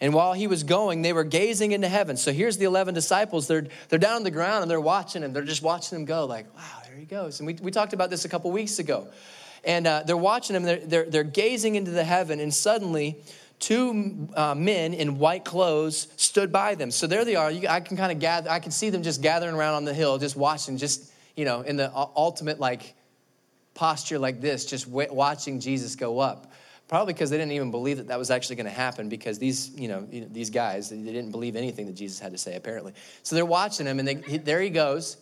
And 0.03 0.13
while 0.13 0.33
he 0.33 0.47
was 0.47 0.63
going, 0.63 1.01
they 1.01 1.13
were 1.13 1.23
gazing 1.23 1.71
into 1.71 1.87
heaven. 1.87 2.17
So 2.17 2.33
here's 2.33 2.57
the 2.57 2.65
11 2.65 2.93
disciples. 2.93 3.47
They're, 3.47 3.67
they're 3.87 3.99
down 3.99 4.17
on 4.17 4.23
the 4.23 4.31
ground 4.31 4.63
and 4.63 4.69
they're 4.69 4.81
watching 4.81 5.23
him. 5.23 5.31
They're 5.31 5.43
just 5.43 5.61
watching 5.61 5.97
him 5.97 6.03
go, 6.03 6.25
like, 6.25 6.53
wow, 6.53 6.81
there 6.85 6.97
he 6.97 7.05
goes. 7.05 7.39
And 7.39 7.47
we, 7.47 7.53
we 7.53 7.71
talked 7.71 7.93
about 7.93 8.09
this 8.09 8.25
a 8.25 8.29
couple 8.29 8.51
weeks 8.51 8.79
ago. 8.79 9.07
And 9.63 9.87
uh, 9.87 10.03
they're 10.05 10.17
watching 10.17 10.57
him, 10.57 10.63
they're, 10.63 10.79
they're, 10.79 11.09
they're 11.09 11.23
gazing 11.23 11.75
into 11.75 11.91
the 11.91 12.03
heaven, 12.03 12.41
and 12.41 12.53
suddenly 12.53 13.23
two 13.59 14.27
uh, 14.35 14.55
men 14.55 14.93
in 14.93 15.19
white 15.19 15.45
clothes 15.45 16.07
stood 16.17 16.51
by 16.51 16.75
them. 16.75 16.91
So 16.91 17.07
there 17.07 17.23
they 17.23 17.35
are. 17.35 17.49
You, 17.49 17.67
I 17.67 17.79
can 17.79 17.97
kind 17.97 18.11
of 18.11 18.19
gather, 18.19 18.49
I 18.49 18.59
can 18.59 18.71
see 18.71 18.89
them 18.89 19.03
just 19.03 19.21
gathering 19.21 19.55
around 19.55 19.75
on 19.75 19.85
the 19.85 19.93
hill, 19.93 20.17
just 20.17 20.35
watching, 20.35 20.77
just, 20.77 21.11
you 21.35 21.45
know, 21.45 21.61
in 21.61 21.77
the 21.77 21.91
ultimate 21.93 22.59
like 22.59 22.93
posture 23.73 24.19
like 24.19 24.41
this, 24.41 24.65
just 24.65 24.87
watching 24.87 25.59
Jesus 25.59 25.95
go 25.95 26.19
up. 26.19 26.51
Probably 26.89 27.13
because 27.13 27.29
they 27.29 27.37
didn't 27.37 27.53
even 27.53 27.71
believe 27.71 27.97
that 27.97 28.09
that 28.09 28.19
was 28.19 28.29
actually 28.29 28.57
going 28.57 28.65
to 28.65 28.71
happen 28.71 29.09
because 29.09 29.39
these, 29.39 29.75
you 29.75 29.87
know, 29.87 30.05
these 30.11 30.49
guys, 30.49 30.89
they 30.89 30.97
didn't 30.97 31.31
believe 31.31 31.55
anything 31.55 31.87
that 31.87 31.95
Jesus 31.95 32.19
had 32.19 32.33
to 32.33 32.37
say, 32.37 32.55
apparently. 32.55 32.93
So 33.23 33.35
they're 33.35 33.45
watching 33.45 33.87
him 33.87 33.99
and 33.99 34.07
they, 34.07 34.15
there 34.37 34.61
he 34.61 34.69
goes. 34.69 35.17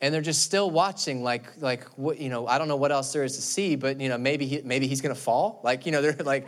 And 0.00 0.12
they're 0.12 0.20
just 0.20 0.42
still 0.42 0.68
watching, 0.68 1.22
like, 1.22 1.44
like 1.60 1.84
what, 1.96 2.18
you 2.18 2.28
know, 2.28 2.46
I 2.46 2.58
don't 2.58 2.66
know 2.66 2.76
what 2.76 2.90
else 2.90 3.12
there 3.12 3.22
is 3.22 3.36
to 3.36 3.42
see, 3.42 3.76
but, 3.76 4.00
you 4.00 4.08
know, 4.08 4.18
maybe, 4.18 4.46
he, 4.46 4.60
maybe 4.64 4.88
he's 4.88 5.00
going 5.00 5.14
to 5.14 5.20
fall. 5.20 5.60
Like, 5.62 5.86
you 5.86 5.92
know, 5.92 6.02
they're 6.02 6.12
like, 6.24 6.46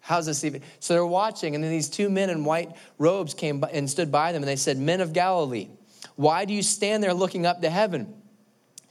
How's 0.00 0.26
this 0.26 0.44
even? 0.44 0.62
So 0.80 0.94
they're 0.94 1.04
watching, 1.04 1.54
and 1.54 1.62
then 1.62 1.70
these 1.70 1.88
two 1.88 2.08
men 2.08 2.30
in 2.30 2.44
white 2.44 2.70
robes 2.98 3.34
came 3.34 3.62
and 3.72 3.88
stood 3.88 4.10
by 4.10 4.32
them, 4.32 4.42
and 4.42 4.48
they 4.48 4.56
said, 4.56 4.78
Men 4.78 5.00
of 5.00 5.12
Galilee, 5.12 5.68
why 6.16 6.44
do 6.44 6.54
you 6.54 6.62
stand 6.62 7.02
there 7.02 7.14
looking 7.14 7.46
up 7.46 7.60
to 7.62 7.70
heaven? 7.70 8.14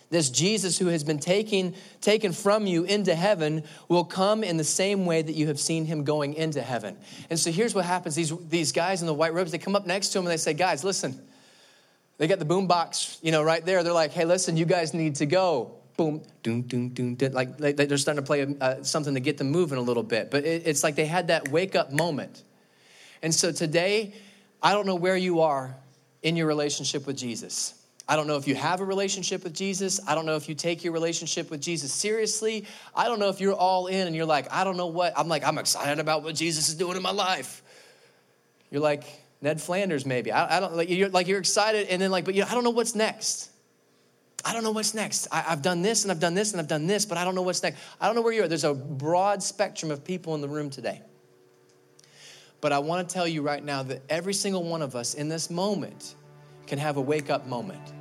This 0.10 0.30
Jesus 0.30 0.78
who 0.78 0.88
has 0.88 1.04
been 1.04 1.20
taken, 1.20 1.76
taken 2.00 2.32
from 2.32 2.66
you 2.66 2.86
into 2.86 3.14
heaven 3.14 3.64
will 3.90 4.06
come 4.06 4.44
in 4.44 4.56
the 4.56 4.64
same 4.64 5.06
way 5.06 5.22
that 5.22 5.34
you 5.34 5.48
have 5.48 5.60
seen 5.60 5.86
him 5.86 6.06
going 6.06 6.34
into 6.34 6.62
heaven. 6.62 6.96
And 7.30 7.38
so 7.38 7.52
here's 7.52 7.76
what 7.76 7.84
happens 7.84 8.16
these, 8.16 8.34
these 8.48 8.72
guys 8.72 9.02
in 9.02 9.08
the 9.08 9.14
white 9.14 9.34
robes, 9.34 9.52
they 9.52 9.58
come 9.58 9.76
up 9.76 9.86
next 9.86 10.10
to 10.10 10.20
him 10.20 10.26
and 10.26 10.32
they 10.32 10.38
say, 10.38 10.54
Guys, 10.54 10.84
listen. 10.84 11.22
They 12.18 12.28
got 12.28 12.40
the 12.40 12.46
boom 12.46 12.66
box, 12.66 13.20
you 13.22 13.32
know, 13.32 13.44
right 13.44 13.64
there. 13.64 13.84
They're 13.84 13.94
like, 13.94 14.12
Hey, 14.12 14.24
listen, 14.24 14.56
you 14.56 14.66
guys 14.66 14.94
need 14.94 15.16
to 15.16 15.26
go 15.26 15.77
boom, 15.98 16.22
doom, 16.44 16.62
doom, 16.62 16.90
doom, 16.90 17.16
doom. 17.16 17.34
Like 17.34 17.58
they're 17.58 17.98
starting 17.98 18.24
to 18.24 18.28
play 18.28 18.56
uh, 18.62 18.84
something 18.84 19.16
to 19.16 19.20
get 19.20 19.38
them 19.38 19.50
moving 19.50 19.78
a 19.78 19.82
little 19.82 20.04
bit. 20.04 20.32
But 20.32 20.46
it, 20.46 20.64
it's 20.66 20.84
like 20.84 20.96
they 20.96 21.08
had 21.08 21.28
that 21.28 21.50
wake 21.50 21.76
up 21.76 21.92
moment. 21.92 22.44
And 23.22 23.34
so 23.34 23.52
today, 23.52 24.14
I 24.62 24.74
don't 24.74 24.86
know 24.86 24.96
where 24.96 25.18
you 25.18 25.42
are 25.42 25.76
in 26.22 26.36
your 26.36 26.48
relationship 26.48 27.08
with 27.08 27.18
Jesus. 27.18 27.74
I 28.08 28.16
don't 28.16 28.28
know 28.28 28.38
if 28.38 28.48
you 28.48 28.56
have 28.56 28.80
a 28.80 28.86
relationship 28.86 29.44
with 29.44 29.54
Jesus. 29.54 30.00
I 30.08 30.16
don't 30.16 30.26
know 30.26 30.36
if 30.36 30.48
you 30.48 30.56
take 30.56 30.84
your 30.84 30.94
relationship 30.94 31.52
with 31.52 31.62
Jesus 31.62 31.92
seriously. 31.92 32.66
I 32.96 33.06
don't 33.06 33.20
know 33.20 33.28
if 33.28 33.42
you're 33.42 33.54
all 33.54 33.88
in 33.88 34.08
and 34.08 34.16
you're 34.16 34.26
like, 34.26 34.52
I 34.52 34.64
don't 34.64 34.78
know 34.78 34.88
what. 34.88 35.14
I'm 35.18 35.28
like, 35.28 35.44
I'm 35.44 35.58
excited 35.58 36.00
about 36.00 36.24
what 36.24 36.36
Jesus 36.36 36.70
is 36.70 36.76
doing 36.76 36.96
in 36.96 37.04
my 37.04 37.12
life. 37.12 37.62
You're 38.72 38.82
like 38.82 39.04
Ned 39.42 39.62
Flanders, 39.62 40.06
maybe. 40.06 40.32
I, 40.32 40.58
I 40.58 40.60
don't 40.60 40.76
like 40.76 40.90
you're 40.90 41.10
like 41.10 41.28
you're 41.28 41.40
excited, 41.40 41.88
and 41.88 42.02
then 42.02 42.12
like, 42.12 42.24
but 42.24 42.34
you 42.34 42.42
know, 42.42 42.48
I 42.50 42.54
don't 42.54 42.64
know 42.64 42.70
what's 42.70 42.96
next. 42.96 43.52
I 44.48 44.54
don't 44.54 44.64
know 44.64 44.72
what's 44.72 44.94
next. 44.94 45.28
I, 45.30 45.42
have 45.42 45.62
done 45.62 45.82
this 45.82 46.04
and 46.04 46.12
I've 46.12 46.22
done 46.22 46.34
this 46.34 46.54
and 46.54 46.62
I've 46.62 46.70
done 46.70 46.88
this, 46.88 47.06
but 47.06 47.18
I 47.18 47.26
don't 47.26 47.36
know 47.36 47.42
what's 47.42 47.62
next. 47.62 47.80
I 48.00 48.06
don't 48.06 48.16
know 48.16 48.22
where 48.22 48.32
you 48.32 48.44
are. 48.44 48.48
There's 48.48 48.64
a 48.64 48.74
broad 48.74 49.44
spectrum 49.44 49.92
of 49.92 50.06
people 50.06 50.36
in 50.36 50.42
the 50.42 50.48
room 50.48 50.70
today. 50.70 51.02
But 52.62 52.72
I 52.72 52.80
want 52.80 53.08
to 53.08 53.14
tell 53.14 53.28
you 53.28 53.42
right 53.42 53.62
now 53.62 53.84
that 53.84 54.04
every 54.08 54.34
single 54.34 54.64
one 54.64 54.82
of 54.82 54.96
us 54.96 55.16
in 55.16 55.28
this 55.28 55.50
moment 55.50 56.16
can 56.66 56.80
have 56.80 56.96
a 56.96 57.02
wake 57.02 57.30
up 57.30 57.46
moment. 57.46 57.92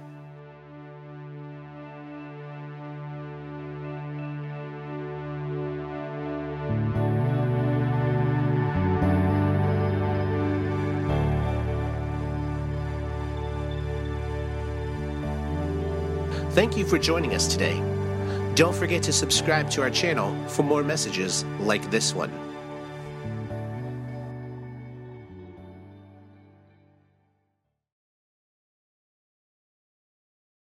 Thank 16.57 16.75
you 16.79 16.87
for 16.87 16.99
joining 16.99 17.35
us 17.35 17.47
today. 17.47 17.79
Don't 18.55 18.75
forget 18.75 19.03
to 19.03 19.13
subscribe 19.13 19.69
to 19.73 19.83
our 19.83 19.91
channel 19.91 20.35
for 20.49 20.63
more 20.63 20.83
messages 20.83 21.45
like 21.61 21.91
this 21.91 22.15
one. 22.15 22.46